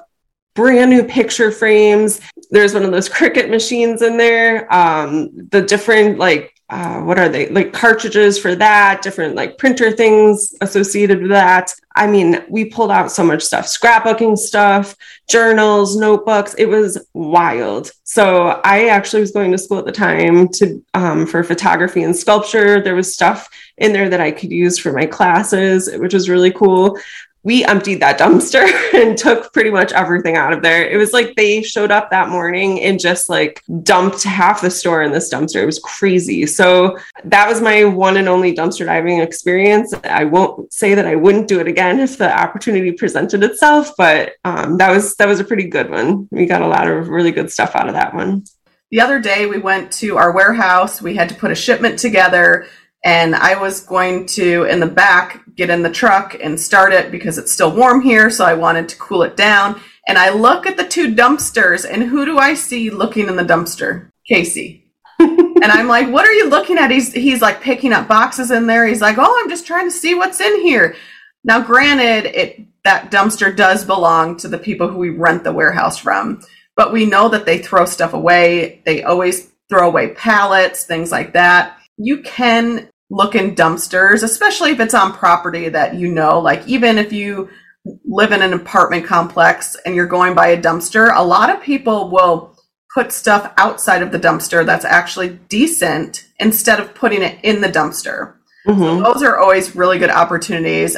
brand 0.55 0.89
new 0.89 1.03
picture 1.03 1.51
frames. 1.51 2.19
There's 2.49 2.73
one 2.73 2.83
of 2.83 2.91
those 2.91 3.09
Cricut 3.09 3.49
machines 3.49 4.01
in 4.01 4.17
there. 4.17 4.73
Um, 4.73 5.49
the 5.51 5.61
different 5.61 6.17
like 6.17 6.54
uh, 6.69 6.99
what 7.01 7.19
are 7.19 7.29
they 7.29 7.47
like 7.49 7.73
cartridges 7.73 8.39
for 8.39 8.55
that 8.55 9.01
different 9.03 9.35
like 9.35 9.57
printer 9.57 9.91
things 9.91 10.55
associated 10.61 11.21
with 11.21 11.29
that. 11.29 11.71
I 11.95 12.07
mean 12.07 12.43
we 12.49 12.65
pulled 12.65 12.91
out 12.91 13.11
so 13.11 13.23
much 13.23 13.43
stuff 13.43 13.65
scrapbooking 13.65 14.37
stuff 14.37 14.95
journals 15.29 15.95
notebooks. 15.95 16.55
It 16.55 16.65
was 16.65 17.07
wild. 17.13 17.91
So 18.03 18.59
i 18.63 18.87
actually 18.87 19.21
was 19.21 19.31
going 19.31 19.51
to 19.51 19.57
school 19.59 19.77
at 19.77 19.85
the 19.85 19.91
time 19.91 20.47
to 20.53 20.83
um, 20.95 21.27
for 21.27 21.43
photography 21.43 22.01
and 22.01 22.15
sculpture. 22.15 22.81
There 22.81 22.95
was 22.95 23.13
stuff 23.13 23.47
in 23.77 23.91
there 23.91 24.09
that 24.09 24.21
i 24.21 24.31
could 24.31 24.51
use 24.51 24.79
for 24.79 24.93
my 24.93 25.05
classes 25.05 25.89
which 25.97 26.13
was 26.13 26.29
really 26.29 26.51
cool 26.51 26.97
we 27.45 27.63
emptied 27.63 27.99
that 27.99 28.19
dumpster 28.19 28.65
and 28.93 29.17
took 29.17 29.53
pretty 29.53 29.69
much 29.69 29.93
everything 29.93 30.35
out 30.35 30.51
of 30.51 30.63
there. 30.63 30.89
It 30.89 30.97
was 30.97 31.13
like 31.13 31.35
they 31.35 31.61
showed 31.61 31.91
up 31.91 32.09
that 32.09 32.29
morning 32.29 32.81
and 32.81 32.99
just 32.99 33.29
like 33.29 33.63
dumped 33.83 34.23
half 34.23 34.61
the 34.61 34.71
store 34.71 35.03
in 35.03 35.11
this 35.11 35.31
dumpster. 35.31 35.61
It 35.61 35.67
was 35.67 35.79
crazy. 35.79 36.47
So 36.47 36.97
that 37.23 37.47
was 37.47 37.61
my 37.61 37.85
one 37.85 38.17
and 38.17 38.27
only 38.27 38.53
dumpster 38.53 38.85
diving 38.87 39.19
experience. 39.19 39.93
I 40.03 40.25
won't 40.25 40.73
say 40.73 40.95
that 40.95 41.05
I 41.05 41.15
wouldn't 41.15 41.47
do 41.47 41.59
it 41.59 41.67
again 41.67 41.99
if 41.99 42.17
the 42.17 42.35
opportunity 42.35 42.91
presented 42.91 43.43
itself, 43.43 43.91
but 43.95 44.33
um, 44.43 44.77
that 44.77 44.89
was 44.89 45.15
that 45.17 45.27
was 45.27 45.39
a 45.39 45.45
pretty 45.45 45.67
good 45.67 45.91
one. 45.91 46.27
We 46.31 46.47
got 46.47 46.63
a 46.63 46.67
lot 46.67 46.87
of 46.87 47.09
really 47.09 47.31
good 47.31 47.51
stuff 47.51 47.75
out 47.75 47.87
of 47.87 47.93
that 47.93 48.15
one. 48.15 48.45
The 48.89 49.01
other 49.01 49.19
day 49.19 49.45
we 49.45 49.59
went 49.59 49.91
to 49.93 50.17
our 50.17 50.31
warehouse. 50.31 50.99
We 50.99 51.15
had 51.15 51.29
to 51.29 51.35
put 51.35 51.51
a 51.51 51.55
shipment 51.55 51.99
together 51.99 52.67
and 53.05 53.35
I 53.35 53.55
was 53.55 53.81
going 53.81 54.25
to 54.29 54.63
in 54.63 54.79
the 54.79 54.87
back 54.87 55.41
get 55.55 55.69
in 55.69 55.83
the 55.83 55.91
truck 55.91 56.35
and 56.41 56.59
start 56.59 56.91
it 56.91 57.11
because 57.11 57.37
it's 57.37 57.51
still 57.51 57.73
warm 57.73 58.01
here, 58.01 58.31
so 58.31 58.43
I 58.43 58.55
wanted 58.55 58.89
to 58.89 58.97
cool 58.97 59.21
it 59.21 59.37
down. 59.37 59.79
And 60.07 60.17
I 60.17 60.31
look 60.31 60.65
at 60.65 60.75
the 60.75 60.87
two 60.87 61.13
dumpsters, 61.13 61.85
and 61.89 62.03
who 62.03 62.25
do 62.25 62.39
I 62.39 62.55
see 62.55 62.89
looking 62.89 63.27
in 63.27 63.35
the 63.35 63.43
dumpster? 63.43 64.09
Casey. 64.27 64.91
and 65.19 65.63
I'm 65.63 65.87
like, 65.87 66.09
"What 66.09 66.25
are 66.25 66.33
you 66.33 66.49
looking 66.49 66.77
at?" 66.77 66.91
He's 66.91 67.13
he's 67.13 67.41
like 67.41 67.61
picking 67.61 67.93
up 67.93 68.07
boxes 68.07 68.51
in 68.51 68.67
there. 68.67 68.85
He's 68.87 69.01
like, 69.01 69.17
"Oh, 69.19 69.41
I'm 69.41 69.49
just 69.49 69.67
trying 69.67 69.87
to 69.87 69.95
see 69.95 70.15
what's 70.15 70.41
in 70.41 70.61
here." 70.61 70.95
Now, 71.43 71.61
granted, 71.61 72.25
it 72.35 72.65
that 72.83 73.11
dumpster 73.11 73.55
does 73.55 73.85
belong 73.85 74.35
to 74.37 74.47
the 74.47 74.57
people 74.57 74.87
who 74.87 74.97
we 74.97 75.09
rent 75.09 75.43
the 75.43 75.53
warehouse 75.53 75.97
from, 75.97 76.41
but 76.75 76.91
we 76.91 77.05
know 77.05 77.29
that 77.29 77.45
they 77.45 77.59
throw 77.59 77.85
stuff 77.85 78.13
away. 78.13 78.81
They 78.85 79.03
always 79.03 79.51
throw 79.69 79.87
away 79.87 80.09
pallets, 80.09 80.85
things 80.85 81.11
like 81.11 81.33
that. 81.33 81.77
You 81.97 82.21
can 82.21 82.89
look 83.09 83.35
in 83.35 83.55
dumpsters, 83.55 84.23
especially 84.23 84.71
if 84.71 84.79
it's 84.79 84.93
on 84.93 85.13
property 85.13 85.69
that 85.69 85.95
you 85.95 86.07
know. 86.07 86.39
Like, 86.39 86.67
even 86.67 86.97
if 86.97 87.13
you 87.13 87.49
live 88.03 88.31
in 88.31 88.41
an 88.41 88.53
apartment 88.53 89.05
complex 89.05 89.75
and 89.85 89.95
you're 89.95 90.07
going 90.07 90.33
by 90.33 90.47
a 90.47 90.61
dumpster, 90.61 91.11
a 91.15 91.23
lot 91.23 91.49
of 91.49 91.61
people 91.61 92.09
will 92.09 92.57
put 92.93 93.11
stuff 93.11 93.53
outside 93.57 94.01
of 94.01 94.11
the 94.11 94.19
dumpster 94.19 94.65
that's 94.65 94.85
actually 94.85 95.29
decent 95.49 96.27
instead 96.39 96.79
of 96.79 96.95
putting 96.95 97.21
it 97.21 97.37
in 97.43 97.61
the 97.61 97.67
dumpster. 97.67 98.35
Mm-hmm. 98.65 98.81
So 98.81 99.01
those 99.01 99.21
are 99.21 99.37
always 99.37 99.75
really 99.75 99.99
good 99.99 100.09
opportunities. 100.09 100.97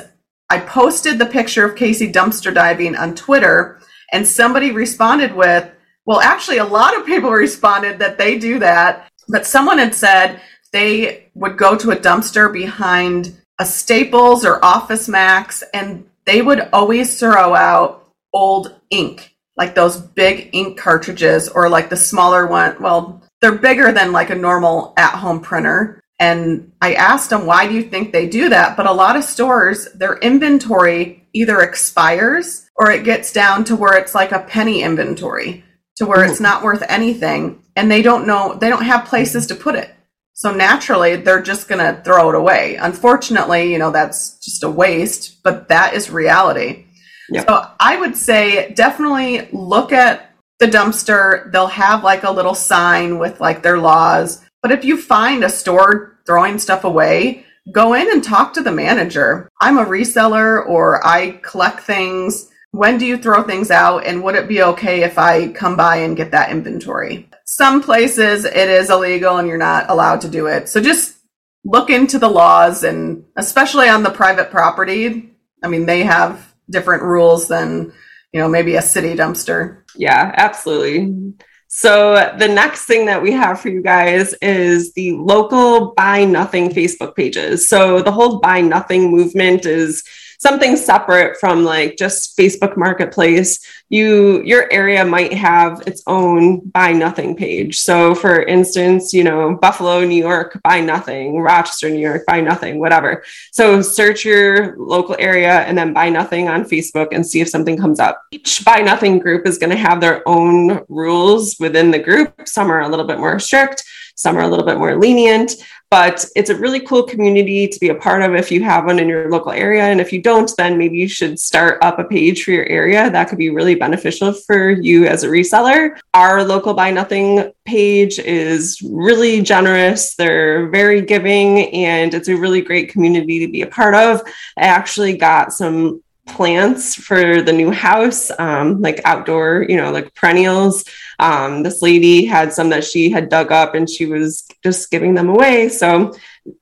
I 0.50 0.60
posted 0.60 1.20
the 1.20 1.26
picture 1.26 1.66
of 1.66 1.76
Casey 1.76 2.12
dumpster 2.12 2.54
diving 2.54 2.96
on 2.96 3.16
Twitter, 3.16 3.82
and 4.14 4.26
somebody 4.26 4.72
responded 4.72 5.34
with, 5.34 5.70
well, 6.06 6.22
actually, 6.22 6.60
a 6.60 6.66
lot 6.66 6.96
of 6.96 7.06
people 7.06 7.32
responded 7.32 8.00
that 8.00 8.18
they 8.18 8.38
do 8.38 8.60
that, 8.60 9.10
but 9.28 9.46
someone 9.46 9.78
had 9.78 9.94
said 9.94 10.40
they 10.72 11.27
would 11.38 11.58
go 11.58 11.76
to 11.78 11.92
a 11.92 11.96
dumpster 11.96 12.52
behind 12.52 13.38
a 13.60 13.66
Staples 13.66 14.46
or 14.46 14.64
Office 14.64 15.08
Max, 15.08 15.64
and 15.74 16.08
they 16.26 16.42
would 16.42 16.70
always 16.74 17.20
throw 17.20 17.56
out 17.56 18.10
old 18.34 18.80
ink, 18.90 19.36
like 19.56 19.74
those 19.74 19.98
big 19.98 20.50
ink 20.54 20.78
cartridges, 20.78 21.48
or 21.50 21.70
like 21.70 21.90
the 21.90 21.98
smaller 21.98 22.46
one. 22.46 22.82
Well, 22.82 23.24
they're 23.42 23.54
bigger 23.58 23.92
than 23.92 24.12
like 24.12 24.30
a 24.30 24.36
normal 24.36 24.94
at 24.98 25.16
home 25.16 25.42
printer. 25.42 26.02
And 26.20 26.72
I 26.82 26.96
asked 26.96 27.30
them, 27.30 27.46
why 27.46 27.68
do 27.68 27.76
you 27.76 27.84
think 27.84 28.12
they 28.12 28.28
do 28.28 28.50
that? 28.50 28.76
But 28.76 28.88
a 28.88 28.92
lot 28.92 29.16
of 29.16 29.24
stores, 29.24 29.88
their 29.94 30.18
inventory 30.18 31.28
either 31.34 31.62
expires 31.62 32.68
or 32.76 32.92
it 32.92 33.04
gets 33.04 33.32
down 33.32 33.64
to 33.66 33.76
where 33.76 33.98
it's 33.98 34.16
like 34.16 34.32
a 34.32 34.40
penny 34.40 34.82
inventory 34.82 35.64
to 35.98 36.06
where 36.06 36.24
it's 36.24 36.38
hmm. 36.38 36.44
not 36.44 36.64
worth 36.64 36.84
anything. 36.90 37.64
And 37.76 37.92
they 37.92 38.02
don't 38.02 38.26
know, 38.26 38.56
they 38.56 38.70
don't 38.70 38.84
have 38.84 39.06
places 39.06 39.46
to 39.48 39.56
put 39.56 39.76
it. 39.76 39.94
So 40.38 40.54
naturally, 40.54 41.16
they're 41.16 41.42
just 41.42 41.68
going 41.68 41.80
to 41.80 42.02
throw 42.04 42.30
it 42.30 42.36
away. 42.36 42.76
Unfortunately, 42.76 43.72
you 43.72 43.80
know, 43.80 43.92
that's 43.92 44.38
just 44.40 44.64
a 44.64 44.70
waste, 44.70 45.42
but 45.44 45.68
that 45.70 45.94
is 45.94 46.10
reality. 46.10 46.86
Yep. 47.32 47.46
So 47.48 47.72
I 47.80 47.98
would 47.98 48.16
say 48.16 48.72
definitely 48.74 49.50
look 49.52 49.92
at 49.92 50.32
the 50.60 50.68
dumpster. 50.68 51.52
They'll 51.52 51.68
have 51.68 52.04
like 52.04 52.24
a 52.24 52.32
little 52.32 52.56
sign 52.56 53.20
with 53.20 53.40
like 53.42 53.64
their 53.64 53.80
laws 53.80 54.44
but 54.62 54.72
if 54.72 54.84
you 54.84 54.98
find 54.98 55.44
a 55.44 55.50
store 55.50 56.20
throwing 56.26 56.60
stuff 56.60 56.84
away, 56.84 57.46
go 57.72 57.94
in 57.94 58.12
and 58.12 58.24
talk 58.24 58.54
to 58.54 58.62
the 58.62 58.72
manager. 58.72 59.50
I'm 59.62 59.78
a 59.78 59.86
reseller 59.86 60.68
or 60.68 61.06
I 61.06 61.40
collect 61.44 61.82
things. 61.82 62.50
When 62.72 62.98
do 62.98 63.06
you 63.06 63.18
throw 63.18 63.44
things 63.44 63.72
out? 63.72 64.06
And 64.06 64.24
would 64.24 64.36
it 64.36 64.48
be 64.48 64.62
okay 64.62 65.04
if 65.04 65.18
I 65.18 65.50
come 65.50 65.78
by 65.78 65.98
and 65.98 66.18
get 66.18 66.32
that 66.32 66.52
inventory? 66.52 67.30
Some 67.50 67.82
places 67.82 68.44
it 68.44 68.70
is 68.70 68.90
illegal 68.90 69.38
and 69.38 69.48
you're 69.48 69.58
not 69.58 69.90
allowed 69.90 70.20
to 70.22 70.30
do 70.30 70.48
it. 70.48 70.68
So 70.68 70.82
just 70.82 71.16
look 71.64 71.90
into 71.90 72.20
the 72.20 72.28
laws 72.28 72.84
and 72.84 73.24
especially 73.38 73.88
on 73.88 74.04
the 74.04 74.10
private 74.10 74.52
property. 74.52 75.34
I 75.64 75.70
mean, 75.70 75.86
they 75.86 76.04
have 76.04 76.54
different 76.70 77.04
rules 77.04 77.48
than, 77.48 77.94
you 78.34 78.42
know, 78.42 78.50
maybe 78.50 78.76
a 78.76 78.82
city 78.82 79.16
dumpster. 79.16 79.84
Yeah, 79.96 80.34
absolutely. 80.36 81.34
So, 81.70 82.34
the 82.38 82.48
next 82.48 82.86
thing 82.86 83.06
that 83.08 83.22
we 83.22 83.32
have 83.34 83.60
for 83.60 83.70
you 83.70 83.82
guys 83.82 84.34
is 84.42 84.94
the 84.94 85.14
local 85.14 85.94
buy 85.96 86.26
nothing 86.26 86.70
Facebook 86.70 87.16
pages. 87.16 87.68
So, 87.68 88.02
the 88.02 88.12
whole 88.12 88.40
buy 88.40 88.62
nothing 88.62 89.12
movement 89.12 89.66
is 89.66 90.04
something 90.38 90.76
separate 90.76 91.38
from 91.40 91.64
like 91.64 91.98
just 91.98 92.38
Facebook 92.38 92.78
Marketplace, 92.78 93.60
you 93.90 94.42
your 94.44 94.72
area 94.72 95.04
might 95.04 95.34
have 95.34 95.82
its 95.88 96.04
own 96.08 96.60
buy 96.70 96.92
nothing 96.92 97.36
page. 97.36 97.80
So 97.80 98.14
for 98.14 98.44
instance, 98.44 99.14
you 99.14 99.24
know, 99.24 99.56
Buffalo, 99.56 100.06
New 100.06 100.22
York, 100.22 100.60
buy 100.64 100.82
nothing, 100.82 101.40
Rochester, 101.40 101.90
New 101.90 102.00
York, 102.00 102.26
buy 102.26 102.42
nothing, 102.42 102.80
whatever. 102.80 103.24
So 103.52 103.82
search 103.82 104.26
your 104.26 104.78
local 104.78 105.16
area 105.20 105.62
and 105.62 105.78
then 105.78 105.94
buy 105.94 106.10
nothing 106.10 106.48
on 106.48 106.64
Facebook 106.64 107.10
and 107.12 107.26
see 107.26 107.42
if 107.42 107.50
something 107.50 107.78
comes 107.78 108.00
up. 108.00 108.22
Each 108.32 108.64
buy 108.64 108.82
nothing 108.82 109.20
group 109.20 109.48
is 109.48 109.58
going 109.58 109.72
to 109.72 109.76
have 109.76 110.02
their 110.02 110.28
own 110.28 110.84
rules 110.88 111.58
within 111.60 111.92
the 111.92 112.00
group. 112.00 112.48
Some 112.48 112.72
are 112.72 112.82
a 112.82 112.90
little 112.90 113.08
bit 113.08 113.20
more 113.20 113.40
strict, 113.40 113.84
some 114.16 114.38
are 114.38 114.42
a 114.42 114.48
little 114.48 114.66
bit 114.66 114.78
more 114.78 114.98
lenient 114.98 115.56
but 115.90 116.26
it's 116.36 116.50
a 116.50 116.56
really 116.56 116.82
cool 116.82 117.04
community 117.04 117.68
to 117.68 117.80
be 117.80 117.90
a 117.90 117.96
part 117.96 118.22
of 118.22 118.36
if 118.36 118.52
you 118.52 118.62
have 118.64 118.86
one 118.86 119.00
in 119.00 119.08
your 119.08 119.30
local 119.30 119.52
area. 119.52 119.84
And 119.84 120.02
if 120.02 120.12
you 120.12 120.22
don't, 120.22 120.52
then 120.58 120.78
maybe 120.78 120.98
you 120.98 121.08
should 121.08 121.40
start 121.40 121.82
up 121.82 121.98
a 121.98 122.04
page 122.04 122.44
for 122.44 122.52
your 122.52 122.66
area. 122.66 123.10
That 123.10 123.30
could 123.30 123.38
be 123.38 123.50
really 123.50 123.76
beneficial 123.76 124.34
for 124.34 124.70
you 124.70 125.06
as 125.06 125.24
a 125.24 125.30
reseller. 125.30 125.98
Our 126.14 126.44
local 126.44 126.74
buy 126.74 126.92
nothing 126.92 127.52
page 127.66 128.20
is 128.20 128.82
really 128.82 129.42
generous. 129.42 130.16
They're 130.16 130.70
very 130.70 131.02
giving 131.02 131.74
and 131.74 132.14
it's 132.14 132.28
a 132.28 132.36
really 132.36 132.62
great 132.62 132.90
community 132.90 133.46
to 133.46 133.52
be 133.52 133.62
a 133.62 133.68
part 133.68 133.96
of. 133.96 134.22
I 134.58 134.64
actually 134.64 135.16
got 135.18 135.54
some 135.54 136.04
plants 136.28 136.96
for 136.96 137.42
the 137.42 137.54
new 137.54 137.72
house, 137.72 138.32
um, 138.40 138.82
like 138.82 139.02
outdoor, 139.06 139.66
you 139.68 139.78
know, 139.78 139.92
like 139.92 140.14
perennials. 140.14 140.84
Um, 141.20 141.64
this 141.64 141.82
lady 141.82 142.26
had 142.26 142.54
some 142.54 142.70
that 142.70 142.84
she 142.84 143.10
had 143.10 143.30
dug 143.30 143.52
up 143.52 143.74
and 143.74 143.90
she 143.90 144.06
was 144.06 144.48
just 144.64 144.92
giving 144.92 145.16
them 145.16 145.30
away. 145.30 145.70
So, 145.70 146.14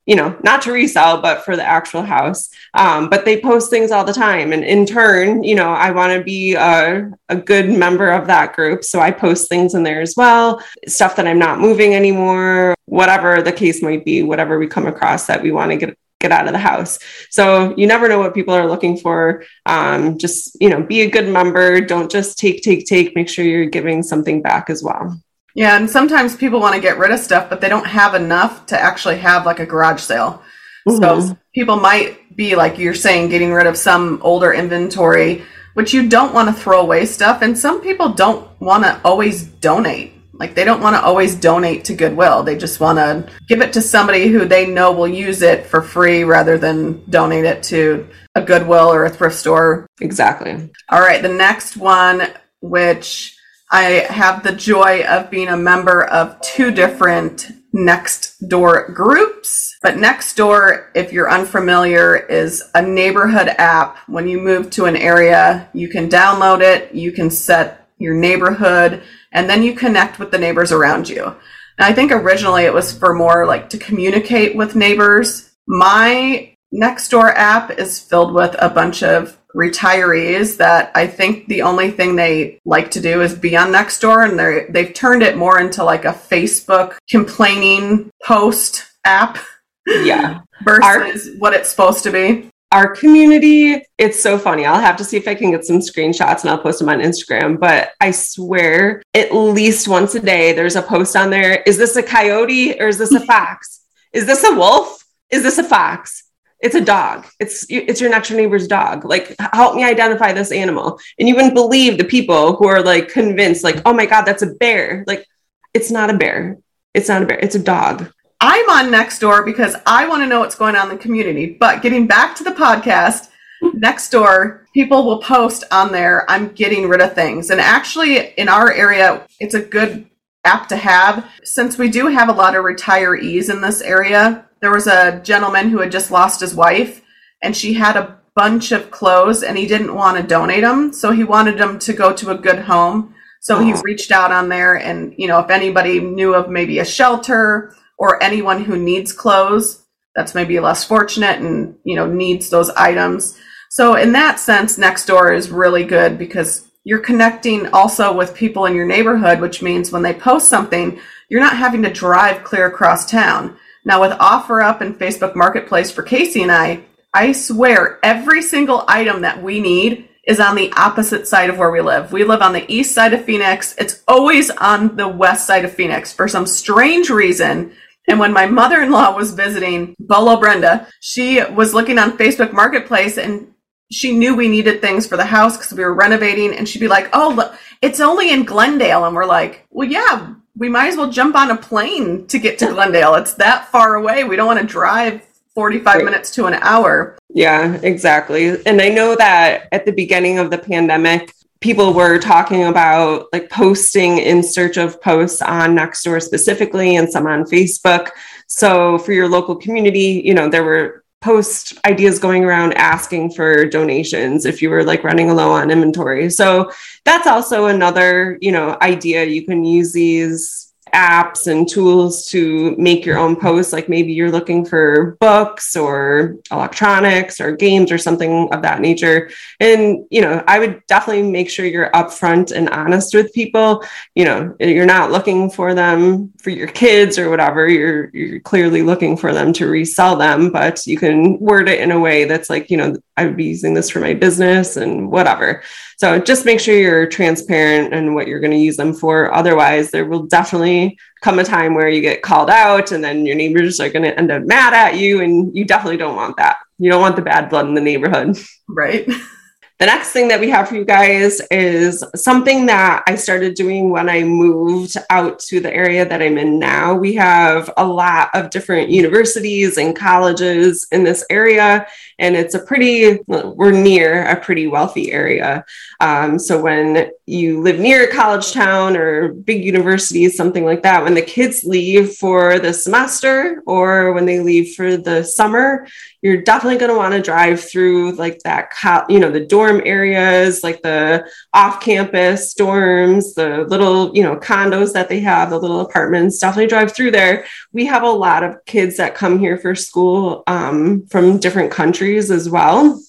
you 0.06 0.16
know, 0.16 0.38
not 0.44 0.62
to 0.64 0.72
resell, 0.72 1.22
but 1.22 1.44
for 1.44 1.56
the 1.56 1.64
actual 1.64 2.04
house. 2.04 2.50
Um, 2.74 3.10
but 3.10 3.26
they 3.26 3.42
post 3.42 3.70
things 3.70 3.92
all 3.92 4.06
the 4.06 4.14
time. 4.14 4.54
And 4.54 4.64
in 4.64 4.86
turn, 4.86 5.44
you 5.44 5.56
know, 5.56 5.70
I 5.70 5.92
want 5.92 6.14
to 6.14 6.24
be 6.24 6.56
a, 6.56 7.12
a 7.30 7.36
good 7.36 7.70
member 7.70 8.10
of 8.12 8.28
that 8.28 8.56
group. 8.56 8.84
So 8.84 9.00
I 9.00 9.12
post 9.12 9.50
things 9.50 9.74
in 9.74 9.84
there 9.84 10.02
as 10.02 10.16
well, 10.16 10.62
stuff 10.88 11.16
that 11.18 11.28
I'm 11.28 11.40
not 11.40 11.60
moving 11.60 11.94
anymore, 11.94 12.76
whatever 12.86 13.42
the 13.42 13.52
case 13.52 13.82
might 13.82 14.06
be, 14.06 14.24
whatever 14.24 14.58
we 14.58 14.68
come 14.68 14.88
across 14.88 15.28
that 15.28 15.42
we 15.42 15.52
want 15.52 15.72
to 15.72 15.78
get 15.78 15.98
get 16.20 16.32
out 16.32 16.48
of 16.48 16.54
the 16.54 16.60
house. 16.60 16.98
So 17.30 17.76
you 17.78 17.88
never 17.88 18.08
know 18.08 18.20
what 18.20 18.34
people 18.34 18.54
are 18.54 18.70
looking 18.70 18.98
for. 18.98 19.44
Um, 19.66 20.18
just, 20.18 20.58
you 20.60 20.70
know, 20.70 20.82
be 20.82 21.02
a 21.02 21.10
good 21.10 21.28
member. 21.28 21.82
Don't 21.82 22.10
just 22.10 22.38
take, 22.38 22.64
take, 22.64 22.86
take. 22.86 23.16
Make 23.16 23.30
sure 23.30 23.46
you're 23.46 23.66
giving 23.66 24.02
something 24.02 24.42
back 24.42 24.70
as 24.70 24.82
well. 24.82 25.20
Yeah. 25.54 25.78
And 25.78 25.90
sometimes 25.90 26.36
people 26.36 26.60
want 26.60 26.76
to 26.76 26.82
get 26.82 26.98
rid 26.98 27.12
of 27.12 27.20
stuff, 27.20 27.50
but 27.50 27.62
they 27.62 27.70
don't 27.70 27.86
have 27.86 28.16
enough 28.16 28.66
to 28.68 28.80
actually 28.80 29.18
have 29.18 29.46
like 29.46 29.60
a 29.60 29.66
garage 29.66 30.02
sale. 30.02 30.42
Mm-hmm. 30.88 31.02
So 31.02 31.38
people 31.54 31.78
might 31.78 32.36
be 32.36 32.56
like 32.56 32.78
you're 32.78 32.94
saying, 32.94 33.30
getting 33.30 33.52
rid 33.52 33.68
of 33.68 33.78
some 33.78 34.20
older 34.22 34.54
inventory, 34.54 35.44
which 35.74 35.94
you 35.94 36.10
don't 36.10 36.34
want 36.34 36.48
to 36.50 36.62
throw 36.62 36.82
away 36.82 37.06
stuff. 37.06 37.42
And 37.42 37.58
some 37.58 37.82
people 37.82 38.10
don't 38.10 38.50
want 38.62 38.84
to 38.84 39.00
always 39.04 39.44
donate. 39.44 40.15
Like 40.38 40.56
they 40.56 40.66
don't 40.66 40.82
want 40.82 40.96
to 40.96 41.02
always 41.02 41.36
donate 41.36 41.86
to 41.86 41.94
Goodwill. 41.94 42.44
They 42.44 42.58
just 42.58 42.80
want 42.80 42.98
to 42.98 43.32
give 43.48 43.62
it 43.62 43.74
to 43.74 43.82
somebody 43.82 44.28
who 44.28 44.46
they 44.46 44.68
know 44.68 44.92
will 44.92 45.08
use 45.08 45.42
it 45.42 45.66
for 45.66 45.82
free 45.82 46.24
rather 46.24 46.58
than 46.58 47.04
donate 47.10 47.46
it 47.46 47.64
to 47.64 48.08
a 48.36 48.42
Goodwill 48.42 48.92
or 48.92 49.06
a 49.06 49.10
thrift 49.10 49.36
store. 49.36 49.88
Exactly. 50.02 50.70
All 50.90 51.00
right, 51.00 51.22
the 51.22 51.30
next 51.30 51.78
one 51.78 52.34
which 52.62 53.38
I 53.72 54.06
have 54.10 54.44
the 54.44 54.52
joy 54.52 55.04
of 55.06 55.30
being 55.30 55.48
a 55.48 55.58
member 55.58 56.04
of 56.06 56.40
two 56.42 56.72
different 56.72 57.52
Nextdoor 57.76 58.94
groups. 58.94 59.76
But 59.82 59.96
Nextdoor, 59.96 60.88
if 60.96 61.12
you're 61.12 61.30
unfamiliar, 61.30 62.16
is 62.16 62.64
a 62.74 62.82
neighborhood 62.82 63.50
app. 63.58 63.98
When 64.08 64.28
you 64.28 64.40
move 64.40 64.70
to 64.72 64.86
an 64.86 64.96
area, 64.96 65.70
you 65.74 65.90
can 65.90 66.10
download 66.10 66.62
it, 66.62 66.94
you 66.96 67.12
can 67.12 67.30
set 67.30 67.90
your 67.98 68.14
neighborhood 68.14 69.04
and 69.36 69.50
then 69.50 69.62
you 69.62 69.76
connect 69.76 70.18
with 70.18 70.32
the 70.32 70.38
neighbors 70.40 70.72
around 70.72 71.08
you. 71.08 71.26
And 71.26 71.86
I 71.86 71.94
think 71.94 72.12
originally 72.12 72.64
it 72.64 72.74
was 72.74 72.98
for 72.98 73.14
more 73.14 73.46
like 73.46 73.70
to 73.70 73.78
communicate 73.78 74.56
with 74.56 74.76
neighbors. 74.76 75.52
My 75.68 76.56
Nextdoor 76.74 77.34
app 77.36 77.72
is 77.72 78.00
filled 78.00 78.34
with 78.34 78.56
a 78.60 78.70
bunch 78.70 79.04
of 79.04 79.38
retirees 79.54 80.58
that 80.58 80.92
I 80.96 81.08
think 81.08 81.48
the 81.48 81.62
only 81.62 81.92
thing 81.92 82.16
they 82.16 82.60
like 82.66 82.92
to 82.92 83.02
do 83.02 83.22
is 83.22 83.36
be 83.36 83.56
on 83.56 83.72
Nextdoor 83.72 84.28
and 84.28 84.40
they 84.40 84.68
they've 84.70 84.94
turned 84.94 85.22
it 85.22 85.38
more 85.38 85.60
into 85.60 85.84
like 85.84 86.06
a 86.06 86.14
Facebook 86.14 86.96
complaining 87.10 88.10
post 88.26 88.86
app. 89.04 89.38
Yeah. 89.86 90.40
versus 90.64 91.28
Our, 91.28 91.38
what 91.38 91.54
it's 91.54 91.70
supposed 91.70 92.04
to 92.04 92.12
be 92.12 92.50
our 92.76 92.94
community, 92.94 93.82
it's 93.98 94.20
so 94.20 94.38
funny. 94.38 94.66
I'll 94.66 94.82
have 94.82 94.98
to 94.98 95.06
see 95.06 95.16
if 95.16 95.30
I 95.30 95.34
can 95.34 95.52
get 95.52 95.64
some 95.64 95.80
screenshots 95.80 96.42
and 96.42 96.50
I'll 96.50 96.58
post 96.58 96.80
them 96.80 96.90
on 96.90 97.00
Instagram. 97.00 97.58
But 97.58 97.92
I 98.02 98.12
swear, 98.12 99.02
at 99.14 99.34
least 99.34 99.88
once 99.88 100.14
a 100.14 100.20
day, 100.20 100.52
there's 100.52 100.76
a 100.76 100.82
post 100.82 101.16
on 101.16 101.30
there. 101.30 101.64
Is 101.66 101.78
this 101.78 101.96
a 101.96 102.04
coyote 102.04 102.78
or 102.82 102.90
is 102.90 102.98
this 102.98 103.14
a 103.14 103.22
fox? 103.22 103.86
Is 104.12 104.26
this 104.26 104.44
a 104.44 104.54
wolf? 104.54 105.06
Is 105.30 105.42
this 105.42 105.58
a 105.58 105.64
fox? 105.64 106.30
It's 106.60 106.76
a 106.76 106.82
dog. 106.82 107.26
It's 107.40 107.66
it's 107.70 108.02
your 108.02 108.10
next 108.10 108.28
door 108.28 108.38
neighbor's 108.38 108.68
dog. 108.68 109.06
Like, 109.06 109.36
help 109.54 109.76
me 109.76 109.86
identify 109.86 110.34
this 110.34 110.52
animal. 110.52 111.00
And 111.18 111.30
you 111.30 111.36
wouldn't 111.36 111.54
believe 111.54 111.98
the 111.98 112.04
people 112.04 112.58
who 112.58 112.68
are 112.68 112.82
like 112.82 113.08
convinced, 113.08 113.64
like, 113.64 113.82
oh 113.86 113.94
my 113.94 114.06
god, 114.06 114.26
that's 114.26 114.44
a 114.44 114.54
bear. 114.56 115.06
Like, 115.08 115.26
it's 115.74 115.92
not 115.92 116.10
a 116.10 116.18
bear. 116.18 116.58
It's 116.94 117.08
not 117.08 117.24
a 117.24 117.26
bear. 117.26 117.40
It's 117.40 117.56
a 117.56 117.60
dog. 117.60 118.12
I'm 118.48 118.70
on 118.70 118.92
Nextdoor 118.92 119.44
because 119.44 119.76
I 119.88 120.08
want 120.08 120.22
to 120.22 120.28
know 120.28 120.40
what's 120.40 120.54
going 120.54 120.76
on 120.76 120.92
in 120.92 120.96
the 120.96 121.02
community. 121.02 121.48
But 121.48 121.82
getting 121.82 122.06
back 122.06 122.36
to 122.36 122.44
the 122.44 122.52
podcast, 122.52 123.30
Nextdoor, 123.64 124.72
people 124.72 125.04
will 125.04 125.18
post 125.18 125.64
on 125.72 125.92
there, 125.92 126.30
I'm 126.30 126.50
getting 126.50 126.88
rid 126.88 127.02
of 127.02 127.16
things. 127.16 127.50
And 127.50 127.60
actually, 127.60 128.34
in 128.38 128.48
our 128.48 128.72
area, 128.72 129.26
it's 129.40 129.56
a 129.56 129.62
good 129.62 130.08
app 130.44 130.68
to 130.68 130.76
have 130.76 131.28
since 131.44 131.80
we 131.80 131.90
do 131.90 132.06
have 132.06 132.30
a 132.30 132.34
lot 132.34 132.56
of 132.56 132.64
retirees 132.64 133.50
in 133.50 133.62
this 133.62 133.82
area. 133.82 134.46
there 134.62 134.72
was 134.72 134.86
a 134.86 135.20
gentleman 135.24 135.70
who 135.70 135.80
had 135.80 135.92
just 135.92 136.12
lost 136.12 136.40
his 136.40 136.54
wife 136.54 137.02
and 137.42 137.58
she 137.58 137.74
had 137.74 137.98
a 137.98 138.16
bunch 138.36 138.72
of 138.72 138.92
clothes 138.92 139.42
and 139.42 139.58
he 139.58 139.66
didn't 139.66 139.96
want 139.96 140.18
to 140.18 140.24
donate 140.24 140.62
them. 140.62 140.94
So 140.94 141.10
he 141.10 141.24
wanted 141.24 141.58
them 141.58 141.80
to 141.80 141.94
go 141.94 142.14
to 142.14 142.30
a 142.30 142.38
good 142.38 142.60
home. 142.60 143.16
So 143.42 143.60
he 143.60 143.74
oh. 143.74 143.82
reached 143.84 144.12
out 144.12 144.32
on 144.32 144.50
there 144.50 144.76
and, 144.76 145.16
you 145.18 145.28
know, 145.28 145.40
if 145.40 145.50
anybody 145.50 146.00
knew 146.00 146.36
of 146.36 146.48
maybe 146.48 146.78
a 146.78 146.86
shelter 146.86 147.76
or 147.98 148.22
anyone 148.22 148.64
who 148.64 148.78
needs 148.78 149.14
clothes 149.14 149.84
that's 150.16 150.36
maybe 150.36 150.60
less 150.60 150.84
fortunate 150.84 151.40
and, 151.40 151.76
you 151.84 151.96
know, 151.96 152.08
needs 152.08 152.50
those 152.50 152.70
items. 152.72 153.38
So 153.70 153.96
in 153.96 154.14
that 154.14 154.40
sense, 154.40 154.78
Nextdoor 154.78 155.36
is 155.36 155.50
really 155.50 155.84
good 155.84 156.18
because 156.18 156.68
you're 156.86 157.00
connecting 157.00 157.68
also 157.74 158.16
with 158.16 158.36
people 158.36 158.66
in 158.66 158.76
your 158.76 158.86
neighborhood, 158.86 159.42
which 159.42 159.62
means 159.62 159.92
when 159.92 160.04
they 160.04 160.14
post 160.14 160.48
something, 160.48 161.00
you're 161.30 161.42
not 161.42 161.58
having 161.58 161.82
to 161.84 161.92
drive 161.92 162.44
clear 162.44 162.68
across 162.68 163.10
town. 163.10 163.58
Now 163.84 164.02
with 164.02 164.12
OfferUp 164.12 164.82
and 164.82 164.98
Facebook 164.98 165.36
Marketplace 165.36 165.92
for 165.92 166.04
Casey 166.04 166.44
and 166.44 166.52
I, 166.52 166.86
I 167.14 167.32
swear 167.32 168.00
every 168.04 168.42
single 168.42 168.86
item 168.88 169.22
that 169.22 169.42
we 169.42 169.60
need 169.60 170.10
is 170.28 170.40
on 170.40 170.56
the 170.56 170.72
opposite 170.74 171.28
side 171.28 171.50
of 171.50 171.58
where 171.58 171.72
we 171.72 171.82
live. 171.82 172.12
We 172.12 172.24
live 172.24 172.42
on 172.42 172.54
the 172.54 172.72
east 172.72 172.94
side 172.94 173.14
of 173.14 173.26
Phoenix. 173.26 173.76
It's 173.78 174.04
always 174.08 174.50
on 174.50 174.96
the 174.96 175.08
west 175.08 175.46
side 175.46 175.66
of 175.66 175.74
Phoenix 175.74 176.12
for 176.12 176.28
some 176.28 176.48
strange 176.48 177.10
reason. 177.10 177.74
And 178.08 178.20
when 178.20 178.34
my 178.34 178.46
mother-in-law 178.46 179.16
was 179.16 179.34
visiting 179.34 179.96
Bolo 180.00 180.40
Brenda, 180.40 180.88
she 181.00 181.44
was 181.44 181.74
looking 181.74 181.98
on 181.98 182.18
Facebook 182.18 182.54
Marketplace 182.54 183.18
and 183.18 183.52
she 183.92 184.18
knew 184.18 184.36
we 184.36 184.48
needed 184.48 184.82
things 184.82 185.08
for 185.08 185.18
the 185.18 185.26
house 185.26 185.58
because 185.58 185.74
we 185.74 185.84
were 185.84 185.94
renovating 185.94 186.54
and 186.54 186.68
she'd 186.68 186.80
be 186.80 186.88
like, 186.88 187.10
"Oh, 187.14 187.34
look, 187.36 187.56
it's 187.82 188.00
only 188.00 188.32
in 188.32 188.44
Glendale." 188.44 189.06
And 189.06 189.16
we're 189.16 189.26
like, 189.26 189.66
"Well, 189.70 189.88
yeah, 189.88 190.34
we 190.58 190.70
might 190.70 190.88
as 190.88 190.98
well 190.98 191.12
jump 191.12 191.36
on 191.36 191.52
a 191.52 191.58
plane 191.58 192.28
to 192.28 192.40
get 192.40 192.58
to 192.60 192.68
Glendale. 192.68 193.16
It's 193.16 193.34
that 193.36 193.72
far 193.72 193.96
away. 193.96 194.24
We 194.24 194.36
don't 194.36 194.48
want 194.48 194.60
to 194.60 194.66
drive 194.66 195.22
45 195.54 195.96
right. 195.96 196.06
minutes 196.06 196.32
to 196.32 196.46
an 196.46 196.56
hour. 196.56 197.18
Yeah, 197.30 197.80
exactly. 197.82 198.62
And 198.66 198.82
I 198.82 198.90
know 198.90 199.16
that 199.16 199.68
at 199.72 199.86
the 199.86 199.92
beginning 199.92 200.38
of 200.40 200.52
the 200.52 200.58
pandemic, 200.58 201.34
people 201.66 201.94
were 201.94 202.20
talking 202.20 202.66
about 202.66 203.26
like 203.34 203.50
posting 203.50 204.20
in 204.20 204.44
search 204.44 204.78
of 204.78 205.02
posts 205.02 205.42
on 205.42 205.76
Nextdoor 205.76 206.22
specifically 206.22 206.96
and 206.96 207.12
some 207.12 207.26
on 207.26 207.44
Facebook. 207.44 208.12
So 208.46 209.00
for 209.00 209.14
your 209.14 209.28
local 209.28 209.56
community, 209.56 210.22
you 210.24 210.36
know, 210.36 210.48
there 210.48 210.64
were 210.64 211.04
post 211.22 211.74
ideas 211.84 212.20
going 212.20 212.46
around 212.46 212.74
asking 212.76 213.32
for 213.32 213.66
donations 213.66 214.46
if 214.46 214.62
you 214.62 214.70
were 214.70 214.84
like 214.84 215.04
running 215.04 215.36
low 215.36 215.50
on 215.50 215.72
inventory. 215.72 216.30
So 216.30 216.72
that's 217.04 217.26
also 217.26 217.66
another, 217.66 218.38
you 218.42 218.52
know, 218.52 218.78
idea 218.84 219.26
you 219.26 219.44
can 219.44 219.66
use 219.66 219.92
these 219.92 220.65
apps 220.96 221.48
and 221.48 221.68
tools 221.68 222.26
to 222.28 222.74
make 222.78 223.06
your 223.06 223.18
own 223.18 223.36
posts. 223.36 223.74
Like 223.74 223.90
maybe 223.90 224.14
you're 224.14 224.32
looking 224.32 224.66
for 224.66 225.18
books 225.20 225.76
or 225.76 226.38
electronics 226.52 227.42
or 227.42 227.56
games 227.56 227.92
or 227.92 227.98
something 227.98 228.48
of 228.54 228.62
that 228.62 228.80
nature. 228.80 229.30
And, 229.60 230.06
you 230.10 230.22
know, 230.22 230.42
I 230.48 230.60
would 230.60 230.82
definitely 230.88 231.30
make 231.30 231.50
sure 231.50 231.66
you're 231.66 231.92
upfront 231.92 232.54
and 232.54 232.70
honest 232.70 233.14
with 233.14 233.34
people. 233.34 233.84
You 234.16 234.24
know, 234.24 234.56
you're 234.60 234.86
not 234.86 235.12
looking 235.12 235.50
for 235.50 235.74
them 235.74 236.32
for 236.42 236.50
your 236.50 236.68
kids 236.68 237.20
or 237.20 237.30
whatever. 237.30 237.68
You're, 237.68 238.10
you're 238.14 238.40
clearly 238.40 238.82
looking 238.82 239.18
for 239.18 239.34
them 239.34 239.52
to 239.54 239.68
resell 239.68 240.16
them, 240.16 240.50
but 240.52 240.88
you 240.88 240.98
can 240.98 241.38
word 241.40 241.68
it 241.68 241.82
in 241.82 241.92
a 241.92 242.00
way 242.00 242.24
that's 242.24 242.50
like, 242.50 242.72
you 242.72 242.78
know, 242.78 242.96
I 243.18 243.26
would 243.26 243.36
be 243.36 243.46
using 243.46 243.74
this 243.74 243.90
for 243.90 244.00
my 244.00 244.14
business 244.14 244.78
and 244.78 245.12
whatever. 245.12 245.62
So 245.98 246.20
just 246.20 246.46
make 246.46 246.60
sure 246.60 246.76
you're 246.76 247.08
transparent 247.08 247.94
and 247.94 248.16
what 248.16 248.28
you're 248.28 248.40
going 248.40 248.52
to 248.52 248.58
use 248.58 248.78
them 248.78 248.94
for. 248.94 249.34
Otherwise, 249.34 249.92
there 249.92 250.06
will 250.06 250.24
definitely 250.24 250.98
come 251.22 251.40
a 251.40 251.44
time 251.44 251.74
where 251.74 251.90
you 251.90 252.02
get 252.02 252.22
called 252.22 252.50
out 252.50 252.92
and 252.92 253.04
then 253.04 253.26
your 253.26 253.36
neighbors 253.36 253.80
are 253.80 253.90
going 253.90 254.04
to 254.04 254.18
end 254.18 254.32
up 254.32 254.44
mad 254.44 254.74
at 254.74 254.98
you. 254.98 255.22
And 255.22 255.56
you 255.56 255.66
definitely 255.66 255.98
don't 255.98 256.16
want 256.16 256.38
that. 256.38 256.58
You 256.78 256.92
don't 256.92 257.02
want 257.02 257.16
the 257.16 257.22
bad 257.22 257.50
blood 257.50 257.68
in 257.68 257.74
the 257.74 257.82
neighborhood. 257.82 258.38
Right. 258.68 259.08
The 259.78 259.88
next 259.88 260.12
thing 260.12 260.30
that 260.30 260.40
we 260.40 260.50
have 260.52 260.70
for 260.70 260.76
you 260.76 260.86
guys 260.86 261.42
is 261.52 262.02
something 262.16 262.68
that 262.68 263.04
I 263.08 263.16
started 263.16 263.56
doing 263.56 263.90
when 263.90 264.08
I 264.08 264.24
moved 264.24 264.96
out 265.10 265.40
to 265.40 265.60
the 265.60 265.74
area 265.74 266.08
that 266.08 266.22
I'm 266.22 266.38
in 266.38 266.60
now. 266.60 266.94
We 266.94 267.16
have 267.16 267.70
a 267.76 267.86
lot 267.86 268.30
of 268.34 268.52
different 268.52 268.90
universities 268.90 269.78
and 269.78 269.94
colleges 269.94 270.88
in 270.94 271.04
this 271.04 271.26
area, 271.30 271.88
and 272.20 272.38
it's 272.38 272.56
a 272.56 272.60
pretty, 272.60 273.20
we're 273.28 273.72
near 273.72 274.26
a 274.26 274.38
pretty 274.38 274.68
wealthy 274.68 275.12
area. 275.12 275.66
Um, 276.00 276.40
so 276.40 276.62
when 276.62 277.12
you 277.26 277.60
live 277.60 277.78
near 277.78 278.08
a 278.08 278.14
college 278.14 278.54
town 278.54 278.96
or 278.96 279.34
big 279.34 279.66
universities, 279.66 280.38
something 280.38 280.64
like 280.64 280.84
that, 280.84 281.04
when 281.04 281.16
the 281.16 281.22
kids 281.22 281.66
leave 281.66 282.14
for 282.14 282.60
the 282.60 282.72
semester 282.72 283.62
or 283.66 284.14
when 284.14 284.26
they 284.26 284.40
leave 284.40 284.74
for 284.74 284.96
the 284.96 285.22
summer, 285.24 285.86
you're 286.26 286.42
definitely 286.42 286.80
going 286.80 286.90
to 286.90 286.98
want 286.98 287.14
to 287.14 287.22
drive 287.22 287.64
through 287.64 288.14
like 288.14 288.40
that, 288.40 288.72
you 289.08 289.20
know, 289.20 289.30
the 289.30 289.46
dorm 289.46 289.80
areas, 289.86 290.64
like 290.64 290.82
the 290.82 291.24
off 291.54 291.80
campus 291.80 292.56
dorms, 292.56 293.36
the 293.36 293.64
little, 293.66 294.12
you 294.16 294.24
know, 294.24 294.36
condos 294.36 294.92
that 294.94 295.08
they 295.08 295.20
have, 295.20 295.52
the 295.52 295.60
little 295.60 295.82
apartments, 295.82 296.40
definitely 296.40 296.66
drive 296.66 296.96
through 296.96 297.12
there. 297.12 297.46
We 297.74 297.86
have 297.86 298.02
a 298.02 298.10
lot 298.10 298.42
of 298.42 298.66
kids 298.66 298.98
that 298.98 299.14
come 299.14 299.38
here 299.38 299.56
for 299.56 299.76
school 299.76 300.42
um, 300.48 301.06
from 301.12 301.38
different 301.38 301.70
countries 301.70 302.32
as 302.32 302.50
well. 302.50 303.00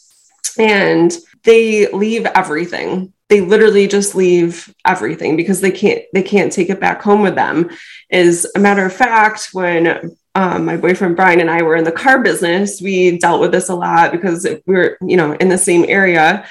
And 0.58 1.10
they 1.42 1.90
leave 1.92 2.26
everything 2.26 3.14
they 3.28 3.40
literally 3.40 3.88
just 3.88 4.14
leave 4.14 4.72
everything 4.84 5.36
because 5.36 5.60
they 5.60 5.70
can't 5.70 6.02
they 6.12 6.22
can't 6.22 6.52
take 6.52 6.70
it 6.70 6.80
back 6.80 7.02
home 7.02 7.22
with 7.22 7.34
them 7.34 7.70
as 8.10 8.46
a 8.54 8.58
matter 8.58 8.84
of 8.84 8.92
fact 8.92 9.48
when 9.52 10.16
um, 10.36 10.66
my 10.66 10.76
boyfriend 10.76 11.16
Brian 11.16 11.40
and 11.40 11.50
I 11.50 11.62
were 11.62 11.76
in 11.76 11.84
the 11.84 11.90
car 11.90 12.22
business, 12.22 12.80
we 12.80 13.18
dealt 13.18 13.40
with 13.40 13.52
this 13.52 13.70
a 13.70 13.74
lot 13.74 14.12
because 14.12 14.46
we 14.66 14.74
were, 14.74 14.98
you 15.00 15.16
know, 15.16 15.32
in 15.32 15.48
the 15.48 15.56
same 15.56 15.86
area. 15.88 16.46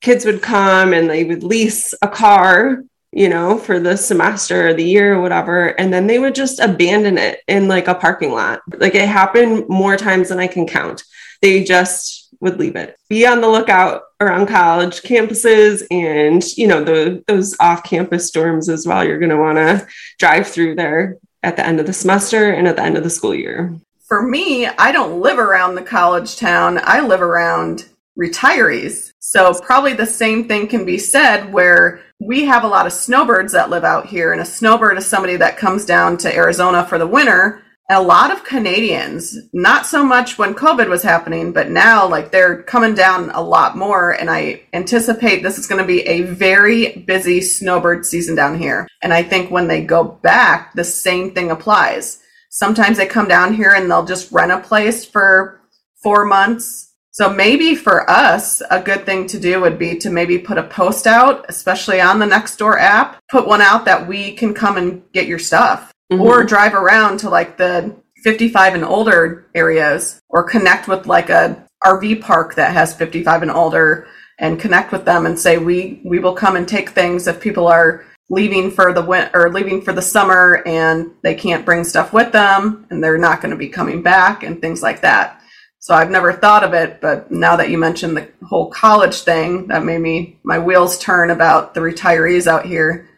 Kids 0.00 0.24
would 0.24 0.42
come 0.42 0.92
and 0.92 1.08
they 1.08 1.22
would 1.22 1.44
lease 1.44 1.94
a 2.02 2.08
car, 2.08 2.82
you 3.12 3.28
know, 3.28 3.56
for 3.56 3.78
the 3.78 3.96
semester 3.96 4.68
or 4.68 4.74
the 4.74 4.84
year 4.84 5.14
or 5.14 5.22
whatever, 5.22 5.68
and 5.68 5.92
then 5.92 6.08
they 6.08 6.18
would 6.18 6.34
just 6.34 6.58
abandon 6.58 7.16
it 7.16 7.40
in 7.46 7.68
like 7.68 7.86
a 7.86 7.94
parking 7.94 8.32
lot. 8.32 8.60
Like 8.76 8.96
it 8.96 9.08
happened 9.08 9.68
more 9.68 9.96
times 9.96 10.30
than 10.30 10.40
I 10.40 10.48
can 10.48 10.66
count. 10.66 11.04
They 11.40 11.62
just 11.62 12.17
would 12.40 12.58
leave 12.58 12.76
it. 12.76 12.96
Be 13.08 13.26
on 13.26 13.40
the 13.40 13.48
lookout 13.48 14.02
around 14.20 14.46
college 14.46 15.02
campuses 15.02 15.82
and 15.90 16.44
you 16.56 16.66
know 16.66 16.82
the 16.82 17.22
those 17.26 17.56
off-campus 17.60 18.30
dorms 18.30 18.68
as 18.68 18.86
well. 18.86 19.04
You're 19.04 19.18
going 19.18 19.30
to 19.30 19.36
want 19.36 19.56
to 19.56 19.86
drive 20.18 20.46
through 20.46 20.74
there 20.76 21.18
at 21.42 21.56
the 21.56 21.66
end 21.66 21.80
of 21.80 21.86
the 21.86 21.92
semester 21.92 22.52
and 22.52 22.66
at 22.66 22.76
the 22.76 22.82
end 22.82 22.96
of 22.96 23.04
the 23.04 23.10
school 23.10 23.34
year? 23.34 23.74
For 24.06 24.22
me, 24.22 24.66
I 24.66 24.90
don't 24.90 25.20
live 25.20 25.38
around 25.38 25.74
the 25.74 25.82
college 25.82 26.36
town. 26.36 26.80
I 26.82 27.00
live 27.00 27.20
around 27.20 27.86
retirees. 28.18 29.12
So 29.20 29.52
probably 29.60 29.92
the 29.92 30.06
same 30.06 30.48
thing 30.48 30.66
can 30.66 30.84
be 30.84 30.98
said 30.98 31.52
where 31.52 32.00
we 32.18 32.44
have 32.46 32.64
a 32.64 32.68
lot 32.68 32.86
of 32.86 32.92
snowbirds 32.92 33.52
that 33.52 33.70
live 33.70 33.84
out 33.84 34.06
here 34.06 34.32
and 34.32 34.40
a 34.40 34.44
snowbird 34.44 34.98
is 34.98 35.06
somebody 35.06 35.36
that 35.36 35.56
comes 35.56 35.84
down 35.84 36.16
to 36.18 36.34
Arizona 36.34 36.84
for 36.86 36.98
the 36.98 37.06
winter 37.06 37.62
a 37.90 38.02
lot 38.02 38.30
of 38.30 38.44
Canadians, 38.44 39.38
not 39.54 39.86
so 39.86 40.04
much 40.04 40.36
when 40.36 40.54
COVID 40.54 40.90
was 40.90 41.02
happening, 41.02 41.52
but 41.52 41.70
now 41.70 42.06
like 42.06 42.30
they're 42.30 42.62
coming 42.64 42.94
down 42.94 43.30
a 43.30 43.40
lot 43.40 43.78
more. 43.78 44.12
And 44.12 44.28
I 44.28 44.62
anticipate 44.74 45.42
this 45.42 45.56
is 45.56 45.66
going 45.66 45.80
to 45.80 45.86
be 45.86 46.02
a 46.02 46.22
very 46.22 46.98
busy 47.06 47.40
snowbird 47.40 48.04
season 48.04 48.34
down 48.34 48.58
here. 48.58 48.86
And 49.02 49.14
I 49.14 49.22
think 49.22 49.50
when 49.50 49.68
they 49.68 49.82
go 49.82 50.04
back, 50.04 50.74
the 50.74 50.84
same 50.84 51.32
thing 51.32 51.50
applies. 51.50 52.20
Sometimes 52.50 52.98
they 52.98 53.06
come 53.06 53.26
down 53.26 53.54
here 53.54 53.72
and 53.72 53.90
they'll 53.90 54.04
just 54.04 54.32
rent 54.32 54.52
a 54.52 54.58
place 54.58 55.06
for 55.06 55.62
four 56.02 56.26
months. 56.26 56.92
So 57.12 57.30
maybe 57.30 57.74
for 57.74 58.08
us, 58.08 58.60
a 58.70 58.82
good 58.82 59.06
thing 59.06 59.26
to 59.28 59.40
do 59.40 59.62
would 59.62 59.78
be 59.78 59.96
to 59.98 60.10
maybe 60.10 60.38
put 60.38 60.58
a 60.58 60.62
post 60.62 61.06
out, 61.06 61.46
especially 61.48 62.02
on 62.02 62.18
the 62.18 62.26
Nextdoor 62.26 62.78
app, 62.78 63.18
put 63.30 63.48
one 63.48 63.62
out 63.62 63.86
that 63.86 64.06
we 64.06 64.34
can 64.34 64.52
come 64.52 64.76
and 64.76 65.02
get 65.12 65.26
your 65.26 65.38
stuff 65.38 65.90
mm-hmm. 66.10 66.20
or 66.20 66.44
drive 66.44 66.74
around 66.74 67.18
to 67.18 67.30
like 67.30 67.56
the 67.56 67.94
55 68.24 68.74
and 68.74 68.84
older 68.84 69.46
areas 69.54 70.20
or 70.28 70.42
connect 70.42 70.88
with 70.88 71.06
like 71.06 71.30
a 71.30 71.64
RV 71.84 72.20
park 72.20 72.54
that 72.56 72.72
has 72.72 72.94
55 72.94 73.42
and 73.42 73.50
older 73.50 74.08
and 74.38 74.60
connect 74.60 74.92
with 74.92 75.04
them 75.04 75.26
and 75.26 75.38
say 75.38 75.58
we 75.58 76.00
we 76.04 76.18
will 76.18 76.34
come 76.34 76.56
and 76.56 76.68
take 76.68 76.90
things 76.90 77.26
if 77.26 77.40
people 77.40 77.66
are 77.66 78.04
leaving 78.30 78.70
for 78.70 78.92
the 78.92 79.02
winter 79.02 79.30
or 79.34 79.52
leaving 79.52 79.80
for 79.80 79.92
the 79.92 80.02
summer 80.02 80.62
and 80.66 81.10
they 81.22 81.34
can't 81.34 81.64
bring 81.64 81.82
stuff 81.82 82.12
with 82.12 82.30
them 82.32 82.86
and 82.90 83.02
they're 83.02 83.18
not 83.18 83.40
going 83.40 83.50
to 83.50 83.56
be 83.56 83.68
coming 83.68 84.02
back 84.02 84.42
and 84.42 84.60
things 84.60 84.82
like 84.82 85.00
that. 85.00 85.40
So 85.80 85.94
I've 85.94 86.10
never 86.10 86.32
thought 86.32 86.64
of 86.64 86.74
it, 86.74 87.00
but 87.00 87.30
now 87.30 87.56
that 87.56 87.70
you 87.70 87.78
mentioned 87.78 88.16
the 88.16 88.28
whole 88.46 88.68
college 88.70 89.22
thing, 89.22 89.68
that 89.68 89.84
made 89.84 90.00
me 90.00 90.38
my 90.42 90.58
wheels 90.58 90.98
turn 90.98 91.30
about 91.30 91.72
the 91.72 91.80
retirees 91.80 92.46
out 92.46 92.66
here. 92.66 93.08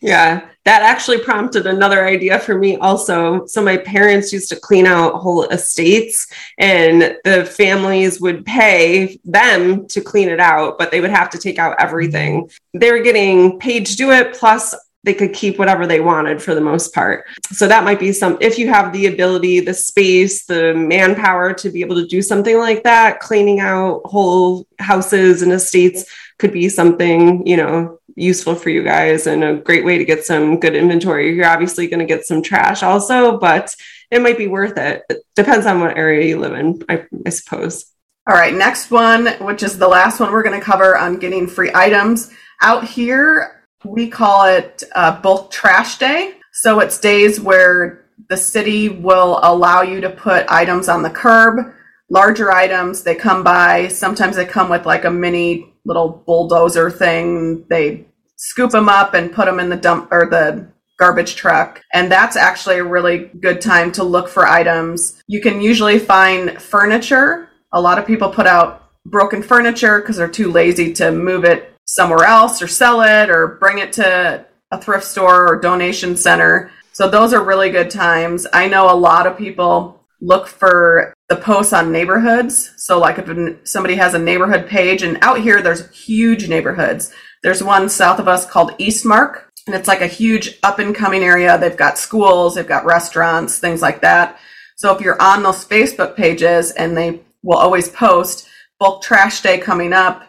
Yeah, 0.00 0.48
that 0.66 0.82
actually 0.82 1.18
prompted 1.18 1.66
another 1.66 2.04
idea 2.04 2.40
for 2.40 2.58
me 2.58 2.76
also. 2.78 3.46
So 3.46 3.62
my 3.62 3.76
parents 3.76 4.32
used 4.32 4.48
to 4.48 4.56
clean 4.56 4.84
out 4.84 5.14
whole 5.14 5.44
estates 5.44 6.26
and 6.58 7.16
the 7.24 7.44
families 7.44 8.20
would 8.20 8.44
pay 8.44 9.20
them 9.24 9.86
to 9.86 10.00
clean 10.00 10.28
it 10.28 10.40
out, 10.40 10.76
but 10.76 10.90
they 10.90 11.00
would 11.00 11.10
have 11.10 11.30
to 11.30 11.38
take 11.38 11.60
out 11.60 11.76
everything. 11.78 12.50
They 12.74 12.90
were 12.90 12.98
getting 12.98 13.60
paid 13.60 13.86
to 13.86 13.96
do 13.96 14.10
it 14.10 14.34
plus 14.34 14.74
they 15.04 15.14
could 15.14 15.32
keep 15.32 15.56
whatever 15.56 15.86
they 15.86 16.00
wanted 16.00 16.42
for 16.42 16.52
the 16.52 16.60
most 16.60 16.92
part. 16.92 17.26
So 17.52 17.68
that 17.68 17.84
might 17.84 18.00
be 18.00 18.12
some, 18.12 18.36
if 18.40 18.58
you 18.58 18.68
have 18.68 18.92
the 18.92 19.06
ability, 19.06 19.60
the 19.60 19.72
space, 19.72 20.46
the 20.46 20.74
manpower 20.74 21.54
to 21.54 21.70
be 21.70 21.80
able 21.80 21.94
to 21.94 22.08
do 22.08 22.20
something 22.20 22.58
like 22.58 22.82
that, 22.82 23.20
cleaning 23.20 23.60
out 23.60 24.02
whole 24.04 24.66
houses 24.80 25.42
and 25.42 25.52
estates 25.52 26.06
could 26.38 26.52
be 26.52 26.68
something, 26.68 27.46
you 27.46 27.56
know, 27.56 27.95
useful 28.16 28.54
for 28.54 28.70
you 28.70 28.82
guys 28.82 29.26
and 29.26 29.44
a 29.44 29.54
great 29.54 29.84
way 29.84 29.98
to 29.98 30.04
get 30.04 30.24
some 30.24 30.58
good 30.58 30.74
inventory. 30.74 31.34
You're 31.34 31.46
obviously 31.46 31.86
going 31.86 32.00
to 32.00 32.06
get 32.06 32.24
some 32.24 32.42
trash 32.42 32.82
also, 32.82 33.38
but 33.38 33.74
it 34.10 34.22
might 34.22 34.38
be 34.38 34.48
worth 34.48 34.76
it. 34.78 35.02
It 35.08 35.18
depends 35.36 35.66
on 35.66 35.80
what 35.80 35.96
area 35.96 36.26
you 36.26 36.38
live 36.38 36.54
in, 36.54 36.82
I, 36.88 37.04
I 37.24 37.30
suppose. 37.30 37.92
All 38.28 38.34
right, 38.34 38.54
next 38.54 38.90
one, 38.90 39.26
which 39.40 39.62
is 39.62 39.78
the 39.78 39.86
last 39.86 40.18
one 40.18 40.32
we're 40.32 40.42
going 40.42 40.58
to 40.58 40.64
cover 40.64 40.96
on 40.96 41.18
getting 41.18 41.46
free 41.46 41.70
items. 41.74 42.32
Out 42.62 42.84
here, 42.84 43.62
we 43.84 44.08
call 44.08 44.46
it 44.46 44.82
uh, 44.94 45.20
bulk 45.20 45.50
trash 45.50 45.98
day. 45.98 46.34
So 46.52 46.80
it's 46.80 46.98
days 46.98 47.38
where 47.38 48.06
the 48.28 48.36
city 48.36 48.88
will 48.88 49.38
allow 49.42 49.82
you 49.82 50.00
to 50.00 50.10
put 50.10 50.50
items 50.50 50.88
on 50.88 51.02
the 51.02 51.10
curb, 51.10 51.72
larger 52.08 52.50
items. 52.50 53.02
They 53.02 53.14
come 53.14 53.44
by. 53.44 53.88
Sometimes 53.88 54.36
they 54.36 54.46
come 54.46 54.70
with 54.70 54.86
like 54.86 55.04
a 55.04 55.10
mini 55.10 55.72
little 55.86 56.22
bulldozer 56.26 56.90
thing. 56.90 57.64
They 57.68 58.06
scoop 58.36 58.70
them 58.70 58.88
up 58.88 59.14
and 59.14 59.32
put 59.32 59.46
them 59.46 59.60
in 59.60 59.70
the 59.70 59.76
dump 59.76 60.08
or 60.10 60.26
the 60.28 60.68
garbage 60.98 61.36
truck. 61.36 61.80
And 61.92 62.10
that's 62.10 62.36
actually 62.36 62.78
a 62.78 62.84
really 62.84 63.30
good 63.40 63.60
time 63.60 63.92
to 63.92 64.02
look 64.02 64.28
for 64.28 64.46
items. 64.46 65.22
You 65.26 65.40
can 65.40 65.60
usually 65.60 65.98
find 65.98 66.60
furniture. 66.60 67.48
A 67.72 67.80
lot 67.80 67.98
of 67.98 68.06
people 68.06 68.30
put 68.30 68.46
out 68.46 68.90
broken 69.04 69.42
furniture 69.42 70.00
because 70.00 70.16
they're 70.16 70.28
too 70.28 70.50
lazy 70.50 70.92
to 70.94 71.12
move 71.12 71.44
it 71.44 71.72
somewhere 71.84 72.24
else 72.24 72.60
or 72.60 72.66
sell 72.66 73.02
it 73.02 73.30
or 73.30 73.58
bring 73.60 73.78
it 73.78 73.92
to 73.94 74.44
a 74.70 74.80
thrift 74.80 75.04
store 75.04 75.46
or 75.46 75.60
donation 75.60 76.16
center. 76.16 76.70
So 76.92 77.08
those 77.08 77.32
are 77.32 77.44
really 77.44 77.70
good 77.70 77.90
times. 77.90 78.46
I 78.52 78.66
know 78.66 78.90
a 78.90 78.96
lot 78.96 79.26
of 79.26 79.36
people 79.36 80.00
look 80.20 80.48
for 80.48 81.12
the 81.28 81.36
posts 81.36 81.72
on 81.72 81.92
neighborhoods. 81.92 82.72
So 82.76 82.98
like 82.98 83.18
if 83.18 83.66
somebody 83.66 83.96
has 83.96 84.14
a 84.14 84.18
neighborhood 84.18 84.66
page 84.68 85.02
and 85.02 85.18
out 85.22 85.40
here 85.40 85.60
there's 85.62 85.90
huge 85.90 86.48
neighborhoods. 86.48 87.12
There's 87.42 87.62
one 87.62 87.88
south 87.88 88.18
of 88.18 88.28
us 88.28 88.46
called 88.46 88.78
Eastmark 88.78 89.42
and 89.66 89.74
it's 89.74 89.88
like 89.88 90.00
a 90.00 90.06
huge 90.06 90.58
up 90.62 90.78
and 90.78 90.94
coming 90.94 91.22
area. 91.22 91.58
They've 91.58 91.76
got 91.76 91.98
schools, 91.98 92.54
they've 92.54 92.66
got 92.66 92.84
restaurants, 92.84 93.58
things 93.58 93.82
like 93.82 94.00
that. 94.02 94.38
So 94.76 94.94
if 94.94 95.00
you're 95.00 95.20
on 95.20 95.42
those 95.42 95.64
Facebook 95.64 96.16
pages 96.16 96.70
and 96.72 96.96
they 96.96 97.20
will 97.42 97.58
always 97.58 97.88
post 97.88 98.48
bulk 98.78 99.02
trash 99.02 99.42
day 99.42 99.58
coming 99.58 99.92
up, 99.92 100.22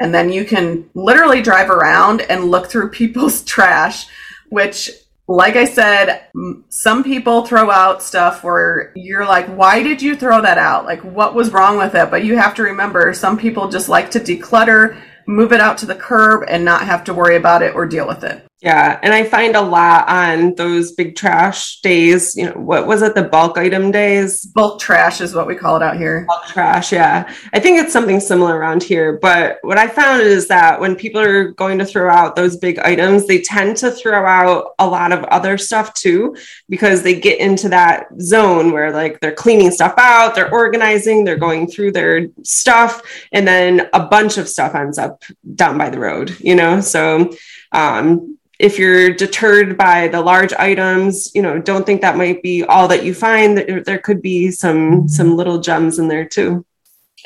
and 0.00 0.14
then 0.14 0.30
you 0.30 0.44
can 0.44 0.88
literally 0.94 1.42
drive 1.42 1.70
around 1.70 2.22
and 2.22 2.50
look 2.50 2.70
through 2.70 2.90
people's 3.02 3.42
trash, 3.42 4.06
which, 4.48 4.90
like 5.28 5.56
I 5.56 5.66
said, 5.66 6.22
some 6.70 7.04
people 7.04 7.44
throw 7.44 7.70
out 7.70 8.02
stuff 8.02 8.42
where 8.42 8.92
you're 8.96 9.26
like, 9.26 9.46
why 9.46 9.82
did 9.82 10.00
you 10.00 10.16
throw 10.16 10.40
that 10.40 10.56
out? 10.56 10.86
Like, 10.86 11.04
what 11.04 11.34
was 11.34 11.52
wrong 11.52 11.76
with 11.76 11.94
it? 11.94 12.10
But 12.10 12.24
you 12.24 12.38
have 12.38 12.54
to 12.54 12.62
remember, 12.62 13.12
some 13.12 13.36
people 13.36 13.68
just 13.68 13.90
like 13.90 14.10
to 14.12 14.20
declutter, 14.20 14.98
move 15.26 15.52
it 15.52 15.60
out 15.60 15.76
to 15.78 15.86
the 15.86 15.94
curb, 15.94 16.44
and 16.48 16.64
not 16.64 16.86
have 16.86 17.04
to 17.04 17.14
worry 17.14 17.36
about 17.36 17.62
it 17.62 17.74
or 17.74 17.84
deal 17.84 18.08
with 18.08 18.24
it. 18.24 18.47
Yeah, 18.60 18.98
and 19.04 19.14
I 19.14 19.22
find 19.22 19.54
a 19.54 19.60
lot 19.60 20.08
on 20.08 20.56
those 20.56 20.90
big 20.90 21.14
trash 21.14 21.80
days. 21.80 22.34
You 22.34 22.46
know, 22.46 22.54
what 22.54 22.88
was 22.88 23.02
it? 23.02 23.14
The 23.14 23.22
bulk 23.22 23.56
item 23.56 23.92
days. 23.92 24.44
Bulk 24.46 24.80
trash 24.80 25.20
is 25.20 25.32
what 25.32 25.46
we 25.46 25.54
call 25.54 25.76
it 25.76 25.82
out 25.82 25.96
here. 25.96 26.24
Bulk 26.26 26.46
trash. 26.46 26.90
Yeah, 26.90 27.32
I 27.52 27.60
think 27.60 27.78
it's 27.78 27.92
something 27.92 28.18
similar 28.18 28.56
around 28.56 28.82
here. 28.82 29.16
But 29.22 29.58
what 29.62 29.78
I 29.78 29.86
found 29.86 30.22
is 30.22 30.48
that 30.48 30.80
when 30.80 30.96
people 30.96 31.20
are 31.20 31.52
going 31.52 31.78
to 31.78 31.84
throw 31.84 32.10
out 32.10 32.34
those 32.34 32.56
big 32.56 32.80
items, 32.80 33.28
they 33.28 33.42
tend 33.42 33.76
to 33.76 33.92
throw 33.92 34.26
out 34.26 34.74
a 34.80 34.86
lot 34.88 35.12
of 35.12 35.22
other 35.24 35.56
stuff 35.56 35.94
too, 35.94 36.36
because 36.68 37.04
they 37.04 37.14
get 37.14 37.38
into 37.38 37.68
that 37.68 38.08
zone 38.20 38.72
where 38.72 38.90
like 38.90 39.20
they're 39.20 39.30
cleaning 39.30 39.70
stuff 39.70 39.94
out, 39.98 40.34
they're 40.34 40.52
organizing, 40.52 41.22
they're 41.22 41.36
going 41.36 41.68
through 41.68 41.92
their 41.92 42.26
stuff, 42.42 43.02
and 43.30 43.46
then 43.46 43.88
a 43.92 44.04
bunch 44.04 44.36
of 44.36 44.48
stuff 44.48 44.74
ends 44.74 44.98
up 44.98 45.22
down 45.54 45.78
by 45.78 45.90
the 45.90 46.00
road. 46.00 46.36
You 46.40 46.56
know, 46.56 46.80
so. 46.80 47.32
Um, 47.70 48.37
if 48.58 48.78
you're 48.78 49.10
deterred 49.10 49.78
by 49.78 50.08
the 50.08 50.20
large 50.20 50.52
items 50.54 51.32
you 51.34 51.42
know 51.42 51.60
don't 51.60 51.86
think 51.86 52.00
that 52.00 52.16
might 52.16 52.42
be 52.42 52.64
all 52.64 52.88
that 52.88 53.04
you 53.04 53.14
find. 53.14 53.58
There, 53.58 53.98
could 53.98 54.22
be 54.22 54.50
some 54.50 55.08
some 55.08 55.36
little 55.36 55.60
gems 55.60 55.98
in 55.98 56.08
there 56.08 56.24
too. 56.24 56.64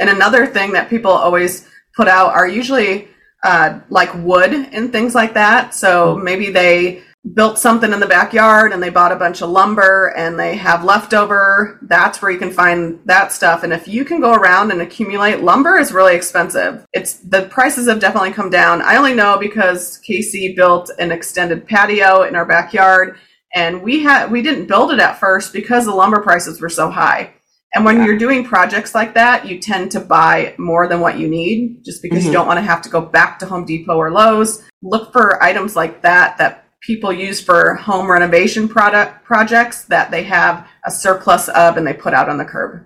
And 0.00 0.10
another 0.10 0.46
thing 0.46 0.72
that 0.72 0.88
people 0.88 1.10
always 1.10 1.68
put 1.94 2.08
out 2.08 2.32
are 2.32 2.48
usually 2.48 3.08
uh, 3.44 3.80
like 3.90 4.12
wood 4.14 4.52
and 4.52 4.90
things 4.90 5.14
like 5.14 5.34
that. 5.34 5.74
So 5.74 6.16
maybe 6.16 6.50
they 6.50 7.02
built 7.34 7.56
something 7.56 7.92
in 7.92 8.00
the 8.00 8.06
backyard 8.06 8.72
and 8.72 8.82
they 8.82 8.90
bought 8.90 9.12
a 9.12 9.16
bunch 9.16 9.42
of 9.42 9.50
lumber 9.50 10.12
and 10.16 10.38
they 10.38 10.56
have 10.56 10.84
leftover, 10.84 11.78
that's 11.82 12.20
where 12.20 12.32
you 12.32 12.38
can 12.38 12.50
find 12.50 12.98
that 13.04 13.30
stuff. 13.30 13.62
And 13.62 13.72
if 13.72 13.86
you 13.86 14.04
can 14.04 14.20
go 14.20 14.34
around 14.34 14.72
and 14.72 14.82
accumulate, 14.82 15.40
lumber 15.40 15.78
is 15.78 15.92
really 15.92 16.16
expensive. 16.16 16.84
It's 16.92 17.14
the 17.14 17.42
prices 17.42 17.88
have 17.88 18.00
definitely 18.00 18.32
come 18.32 18.50
down. 18.50 18.82
I 18.82 18.96
only 18.96 19.14
know 19.14 19.38
because 19.38 19.98
Casey 19.98 20.54
built 20.54 20.90
an 20.98 21.12
extended 21.12 21.66
patio 21.66 22.22
in 22.22 22.34
our 22.34 22.44
backyard 22.44 23.16
and 23.54 23.82
we 23.82 24.00
had 24.02 24.30
we 24.30 24.42
didn't 24.42 24.66
build 24.66 24.90
it 24.92 24.98
at 24.98 25.20
first 25.20 25.52
because 25.52 25.84
the 25.84 25.94
lumber 25.94 26.20
prices 26.20 26.60
were 26.60 26.68
so 26.68 26.90
high. 26.90 27.34
And 27.74 27.84
when 27.84 27.98
yeah. 27.98 28.06
you're 28.06 28.18
doing 28.18 28.44
projects 28.44 28.94
like 28.94 29.14
that, 29.14 29.46
you 29.46 29.58
tend 29.58 29.92
to 29.92 30.00
buy 30.00 30.54
more 30.58 30.88
than 30.88 31.00
what 31.00 31.18
you 31.18 31.26
need 31.28 31.82
just 31.84 32.02
because 32.02 32.18
mm-hmm. 32.18 32.26
you 32.26 32.32
don't 32.32 32.46
want 32.46 32.58
to 32.58 32.62
have 32.62 32.82
to 32.82 32.90
go 32.90 33.00
back 33.00 33.38
to 33.38 33.46
Home 33.46 33.64
Depot 33.64 33.96
or 33.96 34.10
Lowe's. 34.10 34.62
Look 34.82 35.12
for 35.12 35.42
items 35.42 35.74
like 35.74 36.02
that 36.02 36.36
that 36.38 36.61
people 36.82 37.12
use 37.12 37.40
for 37.40 37.76
home 37.76 38.10
renovation 38.10 38.68
product 38.68 39.24
projects 39.24 39.84
that 39.84 40.10
they 40.10 40.24
have 40.24 40.68
a 40.84 40.90
surplus 40.90 41.48
of 41.48 41.76
and 41.76 41.86
they 41.86 41.94
put 41.94 42.12
out 42.12 42.28
on 42.28 42.36
the 42.36 42.44
curb. 42.44 42.84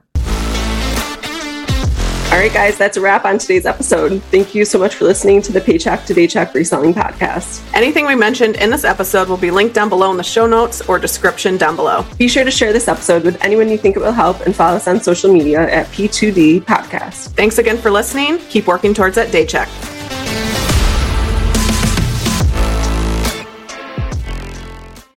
All 2.27 2.43
right, 2.43 2.53
guys, 2.53 2.77
that's 2.77 2.99
a 2.99 3.01
wrap 3.01 3.25
on 3.25 3.39
today's 3.39 3.65
episode. 3.65 4.23
Thank 4.25 4.55
you 4.55 4.67
so 4.67 4.79
much 4.79 4.97
for 4.97 5.05
listening 5.07 5.41
to 5.43 5.53
the 5.53 5.61
Paycheck 5.61 6.05
to 6.05 6.13
Daycheck 6.13 6.53
Reselling 6.53 6.93
Podcast. 6.93 7.65
Anything 7.73 8.05
we 8.05 8.15
mentioned 8.15 8.57
in 8.57 8.69
this 8.69 8.85
episode 8.85 9.29
will 9.29 9.39
be 9.39 9.51
linked 9.51 9.75
down 9.75 9.89
below 9.89 10.11
in 10.11 10.19
the 10.19 10.25
show 10.25 10.47
notes 10.47 10.83
or 10.83 10.99
description 10.99 11.57
down 11.57 11.77
below. 11.77 12.05
Be 12.19 12.29
sure 12.29 12.45
to 12.45 12.51
share 12.51 12.75
this 12.75 12.89
episode 12.89 13.25
with 13.25 13.43
anyone 13.43 13.71
you 13.71 13.79
think 13.79 13.97
it 13.97 14.01
will 14.01 14.13
help 14.13 14.41
and 14.41 14.55
follow 14.55 14.77
us 14.77 14.87
on 14.87 15.01
social 15.01 15.33
media 15.33 15.63
at 15.73 15.87
P2D 15.87 16.65
Podcast. 16.65 17.29
Thanks 17.31 17.57
again 17.57 17.79
for 17.79 17.91
listening. 17.91 18.39
Keep 18.51 18.67
working 18.67 18.93
towards 18.93 19.15
that 19.15 19.29
Daycheck. 19.29 19.96